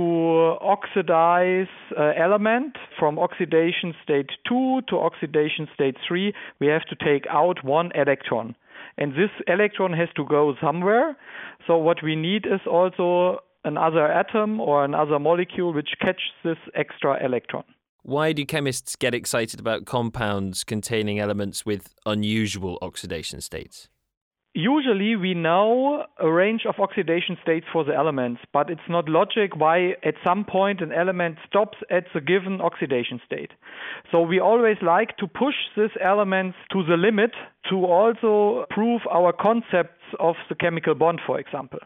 oxidize 0.62 1.68
uh, 1.98 2.12
element 2.18 2.78
from 3.00 3.18
oxidation 3.18 3.94
state 4.04 4.30
2 4.48 4.82
to 4.90 4.98
oxidation 4.98 5.68
state 5.74 5.96
3, 6.08 6.34
we 6.60 6.68
have 6.68 6.84
to 6.86 6.96
take 6.96 7.26
out 7.30 7.64
one 7.64 7.92
electron. 7.96 8.56
And 8.98 9.14
this 9.14 9.32
electron 9.48 9.94
has 9.94 10.10
to 10.16 10.26
go 10.26 10.54
somewhere. 10.62 11.16
So 11.68 11.78
what 11.78 12.04
we 12.04 12.16
need 12.16 12.46
is 12.46 12.62
also 12.70 13.40
another 13.64 14.12
atom 14.12 14.60
or 14.60 14.86
another 14.86 15.20
molecule 15.20 15.74
which 15.74 15.90
catches 16.00 16.32
this 16.44 16.58
extra 16.76 17.24
electron. 17.24 17.64
Why 18.08 18.34
do 18.34 18.46
chemists 18.46 18.96
get 18.96 19.16
excited 19.16 19.60
about 19.60 19.86
compounds 19.86 20.64
containing 20.64 21.18
elements 21.18 21.66
with 21.66 21.96
unusual 22.06 22.78
oxidation 22.84 23.42
states? 23.42 23.90
Usually 24.54 25.16
we 25.16 25.34
know 25.34 26.06
a 26.20 26.32
range 26.32 26.68
of 26.68 26.76
oxidation 26.80 27.36
states 27.42 27.66
for 27.74 27.84
the 27.84 27.96
elements, 27.96 28.42
but 28.54 28.70
it's 28.70 28.88
not 28.88 29.10
logic 29.10 29.56
why 29.56 29.96
at 30.04 30.14
some 30.24 30.46
point 30.46 30.82
an 30.82 30.92
element 30.92 31.40
stops 31.48 31.80
at 31.90 32.04
the 32.14 32.22
given 32.22 32.62
oxidation 32.62 33.20
state. 33.26 33.50
So 34.12 34.22
we 34.22 34.40
always 34.40 34.78
like 34.84 35.18
to 35.18 35.26
push 35.26 35.56
these 35.76 35.98
elements 36.00 36.60
to 36.74 36.84
the 36.84 36.98
limit 36.98 37.32
to 37.72 37.86
also 37.86 38.68
prove 38.70 39.02
our 39.12 39.34
concepts 39.34 40.06
of 40.20 40.36
the 40.48 40.54
chemical 40.54 40.94
bond, 40.94 41.22
for 41.26 41.40
example. 41.40 41.80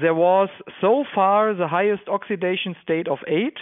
There 0.00 0.14
was 0.14 0.48
so 0.80 1.04
far 1.14 1.54
the 1.54 1.68
highest 1.68 2.08
oxidation 2.08 2.74
state 2.82 3.06
of 3.06 3.18
8, 3.28 3.54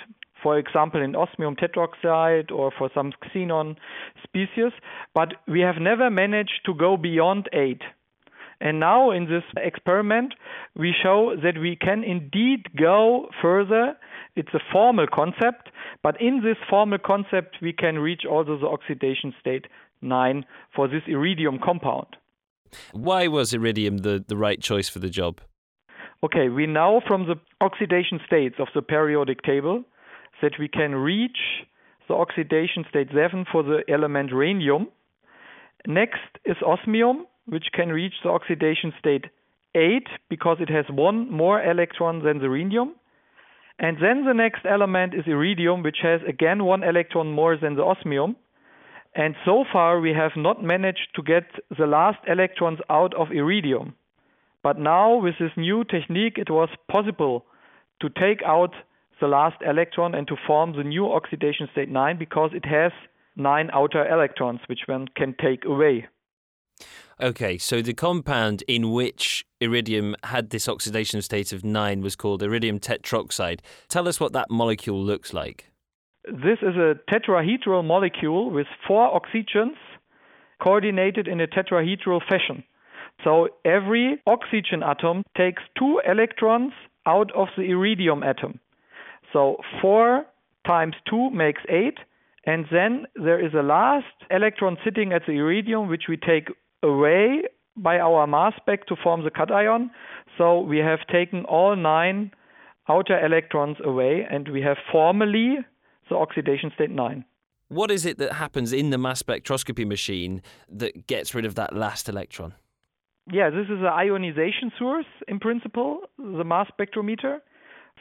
for 0.44 0.58
example, 0.58 1.02
in 1.02 1.16
osmium 1.16 1.56
tetroxide 1.56 2.52
or 2.52 2.70
for 2.78 2.90
some 2.94 3.12
xenon 3.34 3.76
species, 4.22 4.72
but 5.14 5.28
we 5.48 5.60
have 5.60 5.76
never 5.80 6.10
managed 6.10 6.60
to 6.66 6.74
go 6.74 6.98
beyond 6.98 7.48
8. 7.52 7.80
And 8.60 8.78
now 8.78 9.10
in 9.10 9.24
this 9.24 9.42
experiment, 9.56 10.34
we 10.76 10.94
show 11.02 11.34
that 11.42 11.58
we 11.58 11.76
can 11.76 12.04
indeed 12.04 12.68
go 12.76 13.28
further. 13.42 13.96
It's 14.36 14.52
a 14.52 14.60
formal 14.70 15.06
concept, 15.12 15.70
but 16.02 16.20
in 16.20 16.42
this 16.44 16.58
formal 16.68 16.98
concept, 16.98 17.56
we 17.62 17.72
can 17.72 17.98
reach 17.98 18.22
also 18.30 18.58
the 18.58 18.66
oxidation 18.66 19.34
state 19.40 19.66
9 20.02 20.44
for 20.76 20.88
this 20.88 21.02
iridium 21.06 21.58
compound. 21.64 22.16
Why 22.92 23.28
was 23.28 23.54
iridium 23.54 23.98
the, 23.98 24.22
the 24.26 24.36
right 24.36 24.60
choice 24.60 24.90
for 24.90 24.98
the 24.98 25.10
job? 25.10 25.40
Okay, 26.22 26.48
we 26.48 26.66
know 26.66 27.00
from 27.06 27.26
the 27.26 27.36
oxidation 27.60 28.20
states 28.26 28.56
of 28.58 28.68
the 28.74 28.82
periodic 28.82 29.42
table 29.42 29.84
that 30.44 30.58
we 30.58 30.68
can 30.68 30.94
reach 30.94 31.40
the 32.06 32.14
oxidation 32.14 32.84
state 32.90 33.08
7 33.14 33.46
for 33.50 33.62
the 33.62 33.82
element 33.88 34.30
rhenium. 34.30 34.88
Next 35.86 36.32
is 36.44 36.56
osmium, 36.64 37.26
which 37.46 37.68
can 37.72 37.88
reach 37.88 38.12
the 38.22 38.28
oxidation 38.28 38.92
state 38.98 39.24
8 39.74 40.06
because 40.28 40.58
it 40.60 40.68
has 40.68 40.84
one 40.90 41.30
more 41.30 41.62
electron 41.64 42.22
than 42.22 42.40
the 42.40 42.50
rhenium. 42.50 42.90
And 43.78 43.96
then 43.96 44.26
the 44.26 44.34
next 44.34 44.66
element 44.68 45.14
is 45.14 45.24
iridium, 45.26 45.82
which 45.82 46.00
has 46.02 46.20
again 46.28 46.64
one 46.64 46.82
electron 46.84 47.32
more 47.32 47.56
than 47.56 47.74
the 47.74 47.82
osmium. 47.82 48.36
And 49.14 49.34
so 49.46 49.64
far, 49.72 49.98
we 50.00 50.12
have 50.12 50.32
not 50.36 50.62
managed 50.62 51.08
to 51.16 51.22
get 51.22 51.44
the 51.78 51.86
last 51.86 52.18
electrons 52.28 52.80
out 52.90 53.14
of 53.14 53.28
iridium. 53.32 53.94
But 54.62 54.78
now, 54.78 55.16
with 55.16 55.36
this 55.40 55.56
new 55.56 55.84
technique, 55.84 56.36
it 56.36 56.50
was 56.50 56.68
possible 56.88 57.46
to 58.00 58.08
take 58.10 58.42
out 58.44 58.74
the 59.20 59.28
last 59.28 59.56
electron 59.66 60.14
and 60.14 60.26
to 60.28 60.36
form 60.46 60.76
the 60.76 60.84
new 60.84 61.12
oxidation 61.12 61.68
state 61.72 61.88
9 61.88 62.18
because 62.18 62.50
it 62.54 62.64
has 62.64 62.92
nine 63.36 63.70
outer 63.72 64.06
electrons, 64.06 64.60
which 64.66 64.80
one 64.86 65.08
can 65.16 65.34
take 65.40 65.64
away. 65.64 66.06
Okay, 67.20 67.58
so 67.58 67.80
the 67.80 67.94
compound 67.94 68.64
in 68.66 68.90
which 68.90 69.46
iridium 69.60 70.16
had 70.24 70.50
this 70.50 70.68
oxidation 70.68 71.22
state 71.22 71.52
of 71.52 71.64
9 71.64 72.00
was 72.00 72.16
called 72.16 72.42
iridium 72.42 72.80
tetroxide. 72.80 73.60
Tell 73.88 74.08
us 74.08 74.18
what 74.18 74.32
that 74.32 74.50
molecule 74.50 75.00
looks 75.00 75.32
like. 75.32 75.70
This 76.24 76.58
is 76.62 76.74
a 76.76 76.96
tetrahedral 77.12 77.84
molecule 77.84 78.50
with 78.50 78.66
four 78.86 79.20
oxygens 79.20 79.76
coordinated 80.60 81.28
in 81.28 81.40
a 81.40 81.46
tetrahedral 81.46 82.20
fashion. 82.28 82.64
So 83.22 83.48
every 83.64 84.20
oxygen 84.26 84.82
atom 84.82 85.22
takes 85.36 85.62
two 85.78 86.00
electrons 86.06 86.72
out 87.06 87.30
of 87.32 87.48
the 87.56 87.64
iridium 87.64 88.22
atom. 88.22 88.58
So 89.34 89.58
4 89.82 90.24
times 90.66 90.94
2 91.10 91.30
makes 91.30 91.60
8. 91.68 91.98
And 92.46 92.66
then 92.70 93.06
there 93.16 93.44
is 93.44 93.52
a 93.52 93.62
last 93.62 94.16
electron 94.30 94.78
sitting 94.84 95.12
at 95.12 95.22
the 95.26 95.32
iridium, 95.32 95.88
which 95.88 96.04
we 96.08 96.16
take 96.16 96.48
away 96.82 97.42
by 97.76 97.98
our 97.98 98.26
mass 98.26 98.52
spec 98.56 98.86
to 98.86 98.96
form 99.02 99.24
the 99.24 99.30
cation. 99.30 99.90
So 100.38 100.60
we 100.60 100.78
have 100.78 101.00
taken 101.10 101.44
all 101.46 101.74
nine 101.74 102.30
outer 102.88 103.18
electrons 103.24 103.78
away, 103.82 104.26
and 104.30 104.48
we 104.48 104.60
have 104.62 104.76
formally 104.92 105.56
the 106.08 106.16
oxidation 106.16 106.70
state 106.74 106.90
9. 106.90 107.24
What 107.68 107.90
is 107.90 108.04
it 108.04 108.18
that 108.18 108.34
happens 108.34 108.72
in 108.72 108.90
the 108.90 108.98
mass 108.98 109.22
spectroscopy 109.22 109.86
machine 109.86 110.42
that 110.68 111.06
gets 111.06 111.34
rid 111.34 111.46
of 111.46 111.54
that 111.54 111.74
last 111.74 112.08
electron? 112.08 112.54
Yeah, 113.32 113.48
this 113.48 113.64
is 113.64 113.80
an 113.80 113.86
ionization 113.86 114.70
source 114.78 115.06
in 115.26 115.40
principle, 115.40 116.00
the 116.18 116.44
mass 116.44 116.68
spectrometer. 116.78 117.38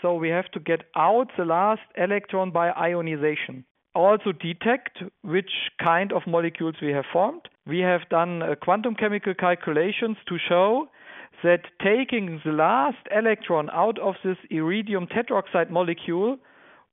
So 0.03 0.15
we 0.15 0.27
have 0.29 0.51
to 0.51 0.59
get 0.59 0.81
out 0.97 1.31
the 1.37 1.45
last 1.45 1.81
electron 1.97 2.51
by 2.51 2.71
ionization. 2.71 3.63
Also 3.95 4.33
detect 4.33 4.97
which 5.21 5.51
kind 5.81 6.11
of 6.11 6.23
molecules 6.27 6.75
we 6.81 6.91
have 6.91 7.05
formed. 7.13 7.43
We 7.65 7.79
have 7.79 8.01
done 8.09 8.43
uh, 8.43 8.55
quantum 8.61 8.95
chemical 8.95 9.33
calculations 9.33 10.17
to 10.27 10.37
show 10.49 10.89
that 11.43 11.61
taking 11.81 12.41
the 12.43 12.51
last 12.51 12.97
electron 13.15 13.69
out 13.69 13.97
of 13.99 14.15
this 14.25 14.35
iridium 14.49 15.07
tetroxide 15.07 15.69
molecule 15.69 16.37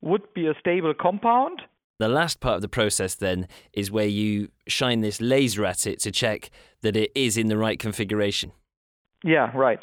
would 0.03 0.33
be 0.33 0.47
a 0.47 0.55
stable 0.61 0.95
compound. 0.95 1.63
The 1.99 2.09
last 2.09 2.39
part 2.39 2.57
of 2.57 2.63
the 2.63 2.69
process 2.69 3.17
then 3.17 3.49
is 3.73 3.91
where 3.91 4.07
you 4.07 4.51
shine 4.69 5.01
this 5.01 5.21
laser 5.21 5.65
at 5.65 5.85
it 5.85 5.99
to 6.01 6.13
check 6.13 6.51
that 6.83 6.97
it 6.97 7.11
is 7.17 7.37
in 7.37 7.49
the 7.49 7.59
right 7.59 7.79
configuration. 7.79 8.53
Yeah, 9.25 9.51
right. 9.57 9.81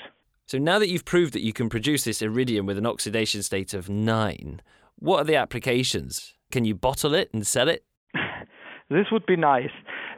So 0.48 0.58
now 0.58 0.80
that 0.80 0.88
you've 0.88 1.04
proved 1.04 1.34
that 1.34 1.44
you 1.44 1.52
can 1.52 1.68
produce 1.68 2.06
this 2.06 2.22
iridium 2.22 2.66
with 2.66 2.78
an 2.78 2.86
oxidation 2.86 3.44
state 3.44 3.74
of 3.74 3.90
9, 3.90 4.62
what 4.98 5.18
are 5.20 5.24
the 5.26 5.36
applications? 5.36 6.36
Can 6.52 6.64
you 6.64 6.74
bottle 6.74 7.14
it 7.14 7.30
and 7.34 7.46
sell 7.46 7.68
it? 7.68 7.84
this 8.90 9.08
would 9.12 9.26
be 9.26 9.36
nice. 9.36 9.76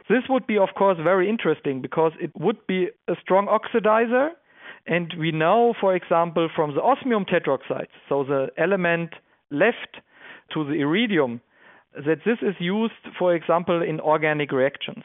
This 0.08 0.22
would 0.28 0.46
be, 0.46 0.56
of 0.56 0.68
course, 0.78 0.98
very 1.02 1.28
interesting 1.28 1.82
because 1.82 2.12
it 2.20 2.30
would 2.38 2.64
be 2.68 2.90
a 3.08 3.14
strong 3.20 3.48
oxidizer. 3.48 4.28
And 4.86 5.12
we 5.18 5.32
know, 5.32 5.74
for 5.80 5.96
example, 5.96 6.48
from 6.54 6.76
the 6.76 6.80
osmium 6.80 7.24
tetroxides, 7.24 7.90
so 8.08 8.22
the 8.22 8.50
element 8.56 9.10
left 9.50 9.98
to 10.54 10.64
the 10.64 10.74
iridium, 10.74 11.40
that 11.92 12.18
this 12.24 12.38
is 12.40 12.54
used, 12.60 12.94
for 13.18 13.34
example, 13.34 13.82
in 13.82 13.98
organic 13.98 14.52
reactions. 14.52 15.02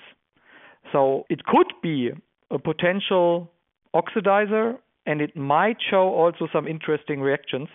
So 0.92 1.26
it 1.32 1.46
could 1.46 1.74
be 1.82 2.12
a 2.52 2.60
potential 2.60 3.52
oxidizer 3.96 4.78
and 5.06 5.22
it 5.22 5.36
might 5.36 5.78
show 5.90 6.10
also 6.10 6.48
some 6.52 6.68
interesting 6.68 7.22
reactions. 7.22 7.68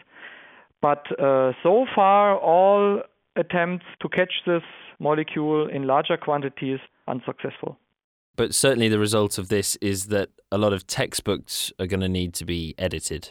But 0.82 1.04
uh, 1.20 1.52
so 1.62 1.86
far, 1.94 2.38
all 2.38 3.02
attempts 3.36 3.86
to 4.00 4.08
catch 4.08 4.32
this 4.46 4.62
molecule 4.98 5.68
in 5.68 5.86
larger 5.86 6.16
quantities 6.16 6.78
unsuccessful. 7.06 7.78
But 8.36 8.54
certainly, 8.54 8.88
the 8.88 8.98
result 8.98 9.38
of 9.38 9.48
this 9.48 9.76
is 9.76 10.06
that 10.06 10.30
a 10.50 10.58
lot 10.58 10.72
of 10.72 10.86
textbooks 10.86 11.72
are 11.78 11.86
going 11.86 12.00
to 12.00 12.08
need 12.08 12.32
to 12.34 12.44
be 12.44 12.74
edited. 12.78 13.30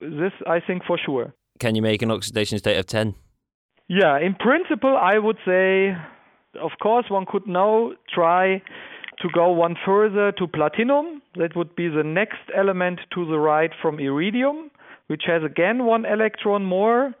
This, 0.00 0.32
I 0.46 0.60
think, 0.60 0.82
for 0.86 0.98
sure. 0.98 1.34
Can 1.58 1.74
you 1.74 1.82
make 1.82 2.02
an 2.02 2.10
oxidation 2.10 2.58
state 2.58 2.76
of 2.76 2.86
10? 2.86 3.14
Yeah, 3.88 4.18
in 4.18 4.34
principle, 4.34 4.96
I 4.96 5.18
would 5.18 5.38
say, 5.46 5.96
of 6.60 6.72
course, 6.82 7.06
one 7.08 7.24
could 7.26 7.46
now 7.46 7.92
try 8.12 8.62
to 9.20 9.28
go 9.32 9.50
one 9.50 9.76
further 9.84 10.32
to 10.32 10.46
platinum. 10.46 11.22
That 11.36 11.56
would 11.56 11.74
be 11.74 11.88
the 11.88 12.04
next 12.04 12.50
element 12.56 13.00
to 13.14 13.26
the 13.26 13.38
right 13.38 13.70
from 13.80 13.98
iridium, 13.98 14.70
which 15.06 15.22
has 15.26 15.42
again 15.44 15.84
one 15.84 16.04
electron 16.04 16.64
more. 16.64 17.14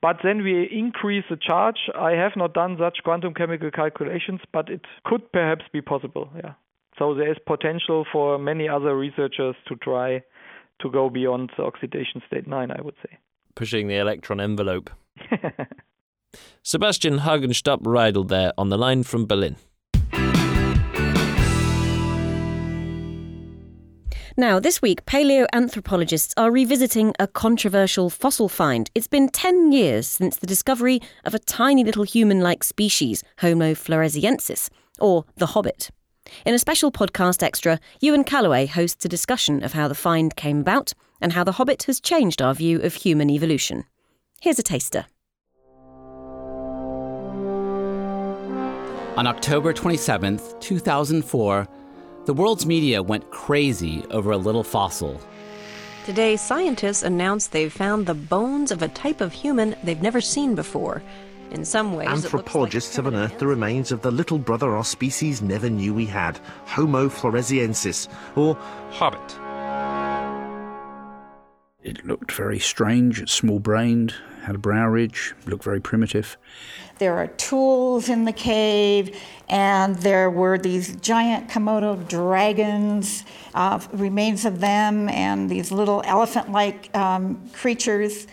But 0.00 0.18
then 0.22 0.44
we 0.44 0.68
increase 0.70 1.24
the 1.28 1.36
charge. 1.36 1.90
I 1.98 2.12
have 2.12 2.32
not 2.36 2.54
done 2.54 2.76
such 2.78 2.98
quantum 3.02 3.34
chemical 3.34 3.70
calculations, 3.70 4.40
but 4.52 4.68
it 4.68 4.82
could 5.04 5.32
perhaps 5.32 5.64
be 5.72 5.80
possible. 5.80 6.30
Yeah. 6.36 6.52
So 6.98 7.14
there 7.14 7.30
is 7.30 7.36
potential 7.46 8.04
for 8.12 8.38
many 8.38 8.68
other 8.68 8.96
researchers 8.96 9.56
to 9.66 9.76
try 9.76 10.22
to 10.80 10.90
go 10.90 11.10
beyond 11.10 11.50
the 11.56 11.64
oxidation 11.64 12.22
state 12.26 12.46
9, 12.46 12.70
I 12.70 12.80
would 12.80 12.94
say. 13.02 13.18
Pushing 13.56 13.88
the 13.88 13.96
electron 13.96 14.40
envelope. 14.40 14.90
Sebastian 16.62 17.20
Hasenstab 17.20 17.86
Riedel 17.86 18.24
there 18.24 18.52
on 18.56 18.68
the 18.68 18.78
line 18.78 19.02
from 19.02 19.26
Berlin. 19.26 19.56
Now, 24.38 24.60
this 24.60 24.80
week, 24.80 25.04
paleoanthropologists 25.04 26.32
are 26.36 26.52
revisiting 26.52 27.12
a 27.18 27.26
controversial 27.26 28.08
fossil 28.08 28.48
find. 28.48 28.88
It's 28.94 29.08
been 29.08 29.28
10 29.30 29.72
years 29.72 30.06
since 30.06 30.36
the 30.36 30.46
discovery 30.46 31.00
of 31.24 31.34
a 31.34 31.40
tiny 31.40 31.82
little 31.82 32.04
human 32.04 32.38
like 32.38 32.62
species, 32.62 33.24
Homo 33.38 33.74
floresiensis, 33.74 34.70
or 35.00 35.24
the 35.38 35.46
Hobbit. 35.46 35.90
In 36.46 36.54
a 36.54 36.58
special 36.60 36.92
podcast 36.92 37.42
extra, 37.42 37.80
Ewan 38.00 38.22
Callaway 38.22 38.66
hosts 38.66 39.04
a 39.04 39.08
discussion 39.08 39.64
of 39.64 39.72
how 39.72 39.88
the 39.88 39.96
find 39.96 40.36
came 40.36 40.60
about 40.60 40.92
and 41.20 41.32
how 41.32 41.42
the 41.42 41.58
Hobbit 41.58 41.82
has 41.88 42.00
changed 42.00 42.40
our 42.40 42.54
view 42.54 42.80
of 42.80 42.94
human 42.94 43.30
evolution. 43.30 43.86
Here's 44.40 44.60
a 44.60 44.62
taster. 44.62 45.06
On 49.16 49.26
October 49.26 49.72
27th, 49.72 50.60
2004, 50.60 51.66
the 52.28 52.34
world's 52.34 52.66
media 52.66 53.02
went 53.02 53.30
crazy 53.30 54.04
over 54.10 54.32
a 54.32 54.36
little 54.36 54.62
fossil. 54.62 55.18
Today, 56.04 56.36
scientists 56.36 57.02
announced 57.02 57.52
they've 57.52 57.72
found 57.72 58.04
the 58.04 58.12
bones 58.12 58.70
of 58.70 58.82
a 58.82 58.88
type 58.88 59.22
of 59.22 59.32
human 59.32 59.74
they've 59.82 60.02
never 60.02 60.20
seen 60.20 60.54
before. 60.54 61.02
In 61.52 61.64
some 61.64 61.96
ways, 61.96 62.06
anthropologists 62.08 62.98
like 62.98 63.06
have 63.06 63.14
unearthed 63.14 63.38
the 63.38 63.46
remains 63.46 63.92
of 63.92 64.02
the 64.02 64.10
little 64.10 64.38
brother 64.38 64.76
our 64.76 64.84
species 64.84 65.40
never 65.40 65.70
knew 65.70 65.94
we 65.94 66.04
had, 66.04 66.38
Homo 66.66 67.08
floresiensis, 67.08 68.08
or 68.36 68.58
Hobbit. 68.90 69.38
It 71.82 72.04
looked 72.04 72.32
very 72.32 72.58
strange, 72.58 73.26
small 73.30 73.58
brained, 73.58 74.12
had 74.42 74.54
a 74.54 74.58
brow 74.58 74.86
ridge, 74.86 75.34
looked 75.46 75.64
very 75.64 75.80
primitive. 75.80 76.36
There 76.98 77.16
are 77.16 77.28
tools 77.28 78.08
in 78.08 78.24
the 78.24 78.32
cave, 78.32 79.16
and 79.48 79.94
there 79.96 80.30
were 80.30 80.58
these 80.58 80.96
giant 80.96 81.48
Komodo 81.48 82.08
dragons, 82.08 83.24
uh, 83.54 83.80
remains 83.92 84.44
of 84.44 84.60
them, 84.60 85.08
and 85.08 85.48
these 85.48 85.70
little 85.70 86.02
elephant 86.04 86.50
like 86.50 86.94
um, 86.96 87.48
creatures. 87.52 88.26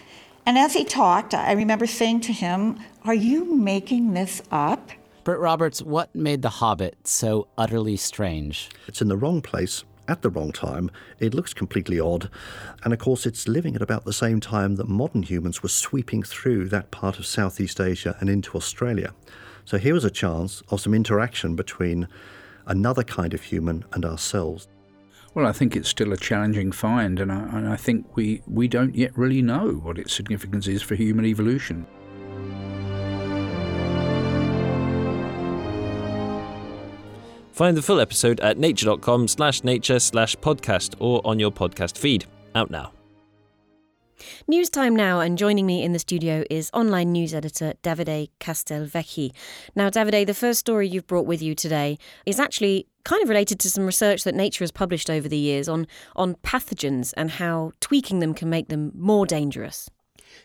And 0.47 0.57
as 0.57 0.73
he 0.73 0.83
talked, 0.83 1.33
I 1.33 1.51
remember 1.51 1.85
saying 1.85 2.21
to 2.21 2.33
him, 2.33 2.79
Are 3.03 3.13
you 3.13 3.55
making 3.55 4.13
this 4.13 4.41
up? 4.51 4.91
Bert 5.23 5.39
Roberts, 5.39 5.81
what 5.81 6.13
made 6.13 6.41
The 6.41 6.49
Hobbit 6.49 7.07
so 7.07 7.47
utterly 7.57 7.97
strange? 7.97 8.69
It's 8.87 9.01
in 9.01 9.07
the 9.07 9.17
wrong 9.17 9.41
place 9.41 9.83
at 10.07 10.21
the 10.21 10.29
wrong 10.29 10.51
time. 10.51 10.89
It 11.19 11.33
looks 11.33 11.53
completely 11.53 11.99
odd. 11.99 12.29
And 12.83 12.93
of 12.93 12.99
course, 12.99 13.25
it's 13.25 13.47
living 13.47 13.75
at 13.75 13.81
about 13.81 14.05
the 14.05 14.13
same 14.13 14.39
time 14.39 14.75
that 14.75 14.87
modern 14.87 15.23
humans 15.23 15.63
were 15.63 15.69
sweeping 15.69 16.23
through 16.23 16.69
that 16.69 16.91
part 16.91 17.19
of 17.19 17.25
Southeast 17.25 17.79
Asia 17.79 18.15
and 18.19 18.29
into 18.29 18.55
Australia. 18.55 19.13
So 19.65 19.77
here 19.77 19.93
was 19.93 20.05
a 20.05 20.11
chance 20.11 20.61
of 20.69 20.81
some 20.81 20.93
interaction 20.93 21.55
between 21.55 22.07
another 22.67 23.03
kind 23.03 23.33
of 23.33 23.43
human 23.43 23.83
and 23.93 24.05
ourselves. 24.05 24.67
Well, 25.33 25.45
I 25.45 25.51
think 25.51 25.75
it's 25.75 25.89
still 25.89 26.13
a 26.13 26.17
challenging 26.17 26.71
find, 26.71 27.19
and 27.19 27.31
I, 27.31 27.39
and 27.57 27.67
I 27.67 27.75
think 27.75 28.15
we, 28.15 28.41
we 28.47 28.69
don't 28.69 28.95
yet 28.95 29.17
really 29.17 29.41
know 29.41 29.73
what 29.83 29.97
its 29.97 30.13
significance 30.13 30.67
is 30.67 30.81
for 30.81 30.95
human 30.95 31.25
evolution. 31.25 31.85
Find 37.55 37.77
the 37.77 37.81
full 37.81 38.01
episode 38.01 38.41
at 38.41 38.57
nature.com 38.57 39.29
slash 39.29 39.63
nature 39.63 39.99
slash 39.99 40.35
podcast 40.35 40.95
or 40.99 41.21
on 41.23 41.39
your 41.39 41.51
podcast 41.51 41.97
feed. 41.97 42.25
Out 42.53 42.69
now. 42.69 42.91
News 44.45 44.69
time 44.69 44.93
now, 44.93 45.21
and 45.21 45.37
joining 45.37 45.65
me 45.65 45.81
in 45.81 45.93
the 45.93 45.99
studio 45.99 46.43
is 46.49 46.69
online 46.73 47.13
news 47.13 47.33
editor 47.33 47.73
Davide 47.81 48.27
Castelvecchi. 48.41 49.31
Now, 49.73 49.89
Davide, 49.89 50.27
the 50.27 50.33
first 50.33 50.59
story 50.59 50.89
you've 50.89 51.07
brought 51.07 51.27
with 51.27 51.41
you 51.41 51.55
today 51.55 51.97
is 52.25 52.41
actually 52.41 52.87
kind 53.05 53.23
of 53.23 53.29
related 53.29 53.57
to 53.61 53.71
some 53.71 53.85
research 53.85 54.25
that 54.25 54.35
Nature 54.35 54.63
has 54.63 54.71
published 54.71 55.09
over 55.09 55.29
the 55.29 55.37
years 55.37 55.69
on, 55.69 55.87
on 56.17 56.35
pathogens 56.35 57.13
and 57.15 57.31
how 57.31 57.71
tweaking 57.79 58.19
them 58.19 58.33
can 58.33 58.49
make 58.49 58.67
them 58.67 58.91
more 58.93 59.25
dangerous. 59.25 59.89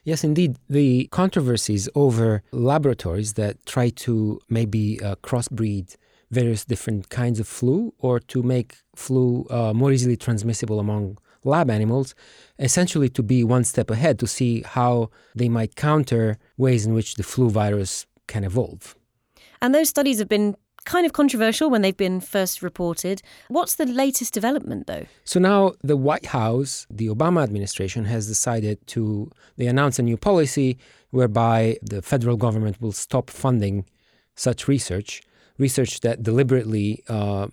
Yes, 0.05 0.23
indeed. 0.23 0.55
The 0.68 1.09
controversies 1.11 1.88
over 1.96 2.44
laboratories 2.53 3.33
that 3.33 3.66
try 3.66 3.88
to 3.88 4.38
maybe 4.49 5.03
uh, 5.03 5.16
crossbreed 5.16 5.96
various 6.31 6.64
different 6.64 7.09
kinds 7.09 7.40
of 7.40 7.49
flu 7.49 7.93
or 7.99 8.21
to 8.21 8.43
make 8.43 8.77
flu 8.95 9.47
uh, 9.51 9.73
more 9.73 9.93
easily 9.93 10.16
transmissible 10.16 10.79
among 10.79 11.19
lab 11.45 11.71
animals, 11.71 12.14
essentially 12.59 13.09
to 13.09 13.23
be 13.23 13.43
one 13.43 13.64
step 13.64 13.90
ahead 13.90 14.19
to 14.19 14.27
see 14.27 14.62
how 14.62 15.11
they 15.35 15.49
might 15.49 15.75
counter 15.75 16.38
ways 16.57 16.87
in 16.87 16.95
which 16.95 17.14
the 17.14 17.23
flu 17.23 17.49
virus 17.49 18.07
can 18.27 18.45
evolve. 18.45 18.95
And 19.62 19.75
those 19.75 19.88
studies 19.88 20.19
have 20.19 20.29
been 20.29 20.57
kind 20.85 21.05
of 21.05 21.12
controversial 21.12 21.69
when 21.71 21.83
they've 21.83 21.97
been 21.97 22.21
first 22.21 22.62
reported. 22.62 23.23
What's 23.49 23.75
the 23.75 23.87
latest 23.87 24.33
development, 24.33 24.87
though? 24.87 25.07
So 25.25 25.38
now 25.40 25.73
the 25.83 25.97
White 25.97 26.27
House, 26.27 26.87
the 26.90 27.09
Obama 27.09 27.43
administration, 27.43 28.05
has 28.07 28.27
decided 28.27 28.87
to 28.88 29.31
they 29.57 29.66
announced 29.66 29.99
a 29.99 30.03
new 30.03 30.16
policy 30.16 30.79
whereby 31.11 31.77
the 31.83 32.03
federal 32.03 32.37
government 32.37 32.81
will 32.81 32.93
stop 32.93 33.31
funding 33.31 33.85
such 34.35 34.69
research 34.69 35.23
research 35.61 36.01
that 36.01 36.23
deliberately 36.23 37.05
uh, 37.09 37.46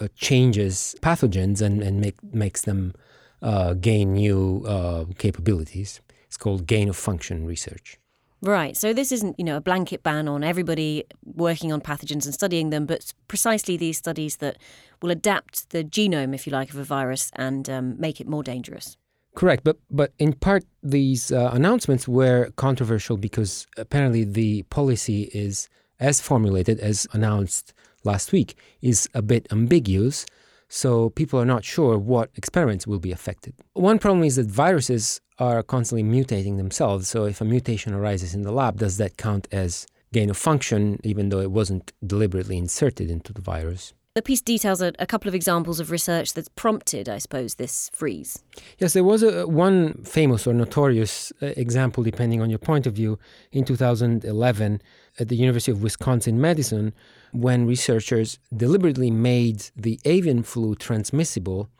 uh, 0.00 0.08
changes 0.14 0.94
pathogens 1.00 1.62
and, 1.62 1.82
and 1.82 2.00
make, 2.00 2.22
makes 2.34 2.62
them 2.62 2.94
uh, 3.40 3.74
gain 3.74 4.12
new 4.14 4.64
uh, 4.66 5.04
capabilities. 5.18 6.00
It's 6.26 6.36
called 6.36 6.66
gain 6.66 6.88
of 6.88 6.96
function 6.96 7.46
research. 7.46 7.98
Right. 8.42 8.76
So 8.76 8.92
this 8.92 9.12
isn't, 9.12 9.38
you 9.38 9.44
know, 9.44 9.56
a 9.56 9.60
blanket 9.60 10.02
ban 10.02 10.26
on 10.26 10.42
everybody 10.42 11.04
working 11.24 11.72
on 11.72 11.80
pathogens 11.80 12.24
and 12.24 12.34
studying 12.34 12.70
them, 12.70 12.86
but 12.86 13.12
precisely 13.28 13.76
these 13.76 13.98
studies 13.98 14.38
that 14.38 14.58
will 15.00 15.12
adapt 15.12 15.70
the 15.70 15.84
genome, 15.84 16.34
if 16.34 16.46
you 16.46 16.52
like, 16.52 16.70
of 16.70 16.76
a 16.76 16.84
virus 16.84 17.30
and 17.36 17.70
um, 17.70 18.00
make 18.00 18.20
it 18.20 18.26
more 18.26 18.42
dangerous. 18.42 18.96
Correct, 19.34 19.64
but 19.64 19.78
but 19.90 20.12
in 20.18 20.34
part 20.34 20.64
these 20.82 21.32
uh, 21.32 21.50
announcements 21.54 22.06
were 22.06 22.50
controversial 22.56 23.16
because 23.16 23.66
apparently 23.78 24.24
the 24.24 24.62
policy 24.64 25.30
is 25.32 25.68
as 26.02 26.20
formulated, 26.20 26.80
as 26.80 27.06
announced 27.12 27.72
last 28.04 28.32
week, 28.32 28.56
is 28.82 29.08
a 29.14 29.22
bit 29.22 29.46
ambiguous. 29.50 30.26
So 30.68 31.10
people 31.10 31.38
are 31.40 31.46
not 31.54 31.64
sure 31.64 31.96
what 31.98 32.30
experiments 32.34 32.86
will 32.86 32.98
be 32.98 33.12
affected. 33.12 33.54
One 33.74 33.98
problem 33.98 34.24
is 34.24 34.36
that 34.36 34.46
viruses 34.46 35.20
are 35.38 35.62
constantly 35.62 36.02
mutating 36.02 36.56
themselves. 36.56 37.08
So 37.08 37.24
if 37.24 37.40
a 37.40 37.44
mutation 37.44 37.94
arises 37.94 38.34
in 38.34 38.42
the 38.42 38.52
lab, 38.52 38.78
does 38.78 38.96
that 38.96 39.16
count 39.16 39.46
as 39.52 39.86
gain 40.12 40.30
of 40.30 40.36
function, 40.36 40.98
even 41.04 41.28
though 41.28 41.40
it 41.40 41.50
wasn't 41.50 41.92
deliberately 42.04 42.58
inserted 42.58 43.10
into 43.10 43.32
the 43.32 43.42
virus? 43.42 43.92
The 44.14 44.20
piece 44.20 44.42
details 44.42 44.82
a, 44.82 44.92
a, 44.98 45.06
couple 45.06 45.28
of 45.28 45.34
examples 45.34 45.80
of 45.80 45.90
research 45.90 46.34
that's 46.34 46.48
prompted, 46.48 47.08
I 47.08 47.16
suppose, 47.16 47.54
this 47.54 47.90
freeze. 47.94 48.44
Yes, 48.78 48.92
there 48.92 49.04
was 49.04 49.22
a, 49.22 49.48
one 49.48 50.04
famous 50.04 50.46
or 50.46 50.52
notorious 50.52 51.32
uh, 51.40 51.46
example, 51.56 52.04
depending 52.04 52.42
on 52.42 52.50
your 52.50 52.58
point 52.58 52.86
of 52.86 52.92
view, 52.92 53.18
in 53.52 53.64
2011 53.64 54.82
at 55.18 55.28
the 55.28 55.36
University 55.36 55.72
of 55.72 55.82
Wisconsin 55.82 56.38
Madison, 56.38 56.92
when 57.32 57.66
researchers 57.66 58.38
deliberately 58.54 59.10
made 59.10 59.70
the 59.74 59.98
avian 60.04 60.42
flu 60.42 60.74
transmissible 60.74 61.70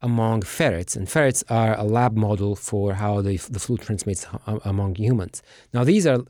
among 0.00 0.40
ferrets. 0.40 0.96
And 0.96 1.06
ferrets 1.06 1.44
are 1.50 1.78
a 1.78 1.84
lab 1.84 2.16
model 2.16 2.56
for 2.56 2.94
how 2.94 3.20
the, 3.20 3.36
the 3.50 3.60
flu 3.60 3.76
transmits 3.76 4.26
among 4.46 4.94
humans. 4.94 5.42
Now, 5.74 5.84
these 5.84 6.06
are 6.06 6.20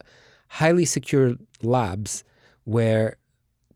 highly 0.48 0.87
secure 0.87 1.37
labs 1.62 2.24
where 2.64 3.16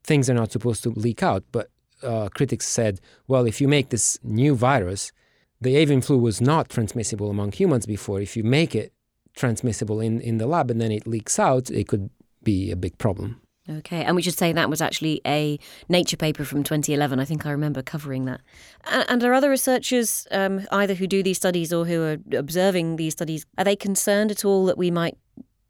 things 0.04 0.28
are 0.30 0.34
not 0.34 0.52
supposed 0.52 0.82
to 0.84 0.90
leak 0.90 1.22
out. 1.22 1.44
But 1.52 1.70
uh, 2.02 2.28
critics 2.34 2.66
said, 2.66 3.00
well, 3.28 3.46
if 3.46 3.60
you 3.60 3.68
make 3.68 3.90
this 3.90 4.18
new 4.22 4.54
virus, 4.54 5.12
the 5.60 5.76
avian 5.76 6.00
flu 6.00 6.18
was 6.18 6.40
not 6.40 6.68
transmissible 6.68 7.30
among 7.30 7.52
humans 7.52 7.86
before. 7.86 8.20
If 8.20 8.36
you 8.36 8.44
make 8.44 8.74
it 8.74 8.92
transmissible 9.34 10.00
in, 10.00 10.20
in 10.20 10.38
the 10.38 10.46
lab 10.46 10.70
and 10.70 10.80
then 10.80 10.92
it 10.92 11.06
leaks 11.06 11.38
out, 11.38 11.70
it 11.70 11.88
could 11.88 12.10
be 12.42 12.70
a 12.70 12.76
big 12.76 12.96
problem. 12.98 13.40
Okay, 13.68 14.02
and 14.02 14.16
we 14.16 14.22
should 14.22 14.36
say 14.36 14.52
that 14.52 14.70
was 14.70 14.80
actually 14.80 15.20
a 15.26 15.58
Nature 15.88 16.16
paper 16.16 16.44
from 16.44 16.64
2011. 16.64 17.20
I 17.20 17.24
think 17.24 17.46
I 17.46 17.50
remember 17.50 17.82
covering 17.82 18.24
that. 18.24 18.40
And 18.84 19.22
are 19.22 19.34
other 19.34 19.50
researchers, 19.50 20.26
um, 20.30 20.66
either 20.72 20.94
who 20.94 21.06
do 21.06 21.22
these 21.22 21.36
studies 21.36 21.72
or 21.72 21.84
who 21.84 22.02
are 22.02 22.16
observing 22.36 22.96
these 22.96 23.12
studies, 23.12 23.46
are 23.58 23.64
they 23.64 23.76
concerned 23.76 24.30
at 24.30 24.44
all 24.44 24.64
that 24.66 24.78
we 24.78 24.90
might, 24.90 25.16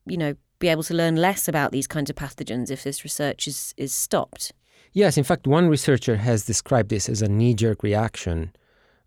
you 0.06 0.16
know, 0.16 0.34
be 0.60 0.68
able 0.68 0.84
to 0.84 0.94
learn 0.94 1.16
less 1.16 1.48
about 1.48 1.72
these 1.72 1.88
kinds 1.88 2.10
of 2.10 2.16
pathogens 2.16 2.70
if 2.70 2.84
this 2.84 3.02
research 3.02 3.48
is, 3.48 3.74
is 3.76 3.92
stopped. 3.92 4.52
Yes, 4.92 5.16
in 5.16 5.24
fact, 5.24 5.46
one 5.46 5.68
researcher 5.68 6.16
has 6.16 6.44
described 6.44 6.90
this 6.90 7.08
as 7.08 7.22
a 7.22 7.28
knee 7.28 7.54
jerk 7.54 7.82
reaction 7.82 8.52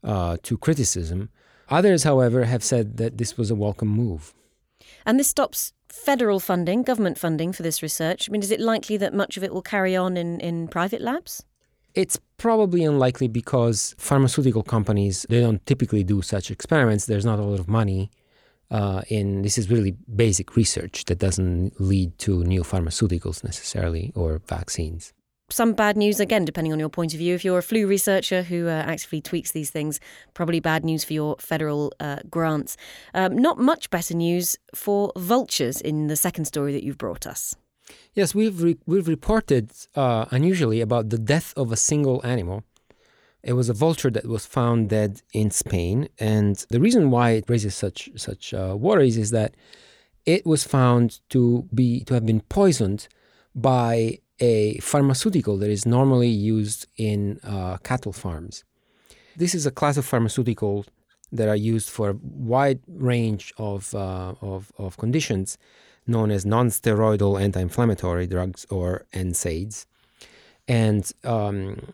uh, 0.03 0.37
to 0.43 0.57
criticism. 0.57 1.29
Others, 1.69 2.03
however, 2.03 2.45
have 2.45 2.63
said 2.63 2.97
that 2.97 3.17
this 3.17 3.37
was 3.37 3.49
a 3.51 3.55
welcome 3.55 3.87
move. 3.87 4.33
And 5.05 5.19
this 5.19 5.27
stops 5.27 5.73
federal 5.89 6.39
funding, 6.39 6.83
government 6.83 7.17
funding 7.17 7.53
for 7.53 7.63
this 7.63 7.81
research. 7.81 8.27
I 8.27 8.31
mean, 8.31 8.41
is 8.41 8.51
it 8.51 8.59
likely 8.59 8.97
that 8.97 9.13
much 9.13 9.37
of 9.37 9.43
it 9.43 9.53
will 9.53 9.61
carry 9.61 9.95
on 9.95 10.17
in, 10.17 10.39
in 10.39 10.67
private 10.67 11.01
labs? 11.01 11.43
It's 11.93 12.17
probably 12.37 12.83
unlikely 12.83 13.27
because 13.27 13.93
pharmaceutical 13.99 14.63
companies 14.63 15.25
they 15.29 15.39
don't 15.39 15.63
typically 15.67 16.03
do 16.03 16.23
such 16.23 16.49
experiments. 16.49 17.05
There's 17.05 17.25
not 17.25 17.39
a 17.39 17.43
lot 17.43 17.59
of 17.59 17.67
money 17.67 18.09
Uh, 18.73 19.01
in 19.07 19.43
this 19.43 19.57
is 19.57 19.69
really 19.69 19.95
basic 20.15 20.55
research 20.55 21.05
that 21.05 21.19
doesn't 21.19 21.79
lead 21.79 22.17
to 22.17 22.43
new 22.43 22.63
pharmaceuticals 22.63 23.43
necessarily 23.43 24.11
or 24.15 24.41
vaccines 24.47 25.13
some 25.53 25.73
bad 25.73 25.95
news 25.95 26.19
again, 26.19 26.45
depending 26.45 26.73
on 26.73 26.79
your 26.79 26.89
point 26.89 27.13
of 27.13 27.19
view. 27.19 27.35
If 27.35 27.45
you're 27.45 27.59
a 27.59 27.63
flu 27.63 27.85
researcher 27.87 28.43
who 28.43 28.67
uh, 28.67 28.71
actively 28.71 29.21
tweaks 29.21 29.51
these 29.51 29.69
things, 29.69 29.99
probably 30.33 30.59
bad 30.59 30.83
news 30.83 31.03
for 31.03 31.13
your 31.13 31.35
federal 31.39 31.93
uh, 31.99 32.19
grants. 32.29 32.75
Um, 33.13 33.37
not 33.37 33.59
much 33.59 33.89
better 33.89 34.15
news 34.15 34.57
for 34.73 35.11
vultures 35.15 35.79
in 35.79 36.07
the 36.07 36.15
second 36.15 36.45
story 36.45 36.73
that 36.73 36.83
you've 36.83 36.97
brought 36.97 37.27
us. 37.27 37.55
Yes, 38.13 38.33
we've 38.33 38.61
re- 38.61 38.79
we've 38.85 39.07
reported 39.07 39.71
uh, 39.95 40.25
unusually 40.31 40.81
about 40.81 41.09
the 41.09 41.17
death 41.17 41.53
of 41.55 41.71
a 41.71 41.75
single 41.75 42.25
animal. 42.25 42.63
It 43.43 43.53
was 43.53 43.69
a 43.69 43.73
vulture 43.73 44.09
that 44.09 44.25
was 44.25 44.45
found 44.45 44.89
dead 44.89 45.21
in 45.33 45.51
Spain, 45.51 46.07
and 46.17 46.55
the 46.69 46.79
reason 46.79 47.11
why 47.11 47.31
it 47.31 47.49
raises 47.49 47.75
such 47.75 48.09
such 48.15 48.53
uh, 48.53 48.75
worries 48.77 49.17
is 49.17 49.31
that 49.31 49.55
it 50.25 50.45
was 50.45 50.63
found 50.63 51.19
to 51.29 51.67
be 51.73 52.03
to 52.05 52.13
have 52.13 52.25
been 52.25 52.41
poisoned 52.41 53.07
by 53.53 54.19
a 54.39 54.77
pharmaceutical 54.79 55.57
that 55.57 55.69
is 55.69 55.85
normally 55.85 56.29
used 56.29 56.87
in 56.97 57.39
uh, 57.43 57.77
cattle 57.77 58.13
farms. 58.13 58.63
This 59.35 59.53
is 59.55 59.65
a 59.65 59.71
class 59.71 59.97
of 59.97 60.09
pharmaceuticals 60.09 60.87
that 61.31 61.47
are 61.47 61.55
used 61.55 61.89
for 61.89 62.11
a 62.11 62.17
wide 62.21 62.79
range 62.87 63.53
of, 63.57 63.93
uh, 63.95 64.35
of, 64.41 64.71
of, 64.77 64.97
conditions 64.97 65.57
known 66.05 66.29
as 66.29 66.45
non-steroidal 66.45 67.41
anti-inflammatory 67.41 68.27
drugs 68.27 68.65
or 68.69 69.05
NSAIDs. 69.13 69.85
And 70.67 71.11
um, 71.23 71.93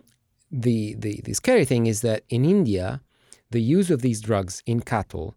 the, 0.52 0.96
the, 0.96 1.22
the 1.24 1.34
scary 1.34 1.66
thing 1.66 1.88
is 1.88 2.02
that 2.02 2.24
in 2.30 2.46
India, 2.46 3.02
the 3.52 3.62
use 3.62 3.90
of 3.90 4.02
these 4.02 4.22
drugs 4.22 4.64
in 4.66 4.82
cattle 4.82 5.36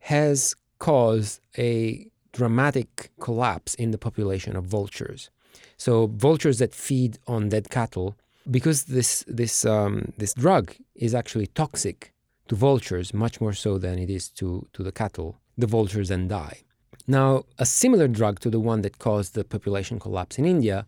has 0.00 0.54
caused 0.78 1.40
a 1.56 2.06
dramatic 2.32 3.10
collapse 3.20 3.74
in 3.74 3.90
the 3.90 3.98
population 3.98 4.56
of 4.56 4.64
vultures. 4.64 5.30
So 5.76 6.08
vultures 6.08 6.58
that 6.58 6.74
feed 6.74 7.18
on 7.26 7.48
dead 7.48 7.70
cattle, 7.70 8.16
because 8.50 8.84
this 8.84 9.24
this 9.26 9.64
um, 9.64 10.12
this 10.18 10.34
drug 10.34 10.74
is 10.94 11.14
actually 11.14 11.46
toxic 11.48 12.12
to 12.48 12.54
vultures 12.54 13.14
much 13.14 13.40
more 13.40 13.54
so 13.54 13.78
than 13.78 13.98
it 13.98 14.10
is 14.10 14.28
to 14.30 14.66
to 14.72 14.82
the 14.82 14.92
cattle, 14.92 15.38
the 15.56 15.66
vultures 15.66 16.08
then 16.08 16.28
die. 16.28 16.62
Now, 17.06 17.44
a 17.58 17.66
similar 17.66 18.08
drug 18.08 18.40
to 18.40 18.50
the 18.50 18.60
one 18.60 18.82
that 18.82 18.98
caused 18.98 19.34
the 19.34 19.44
population 19.44 19.98
collapse 19.98 20.38
in 20.38 20.44
India 20.44 20.86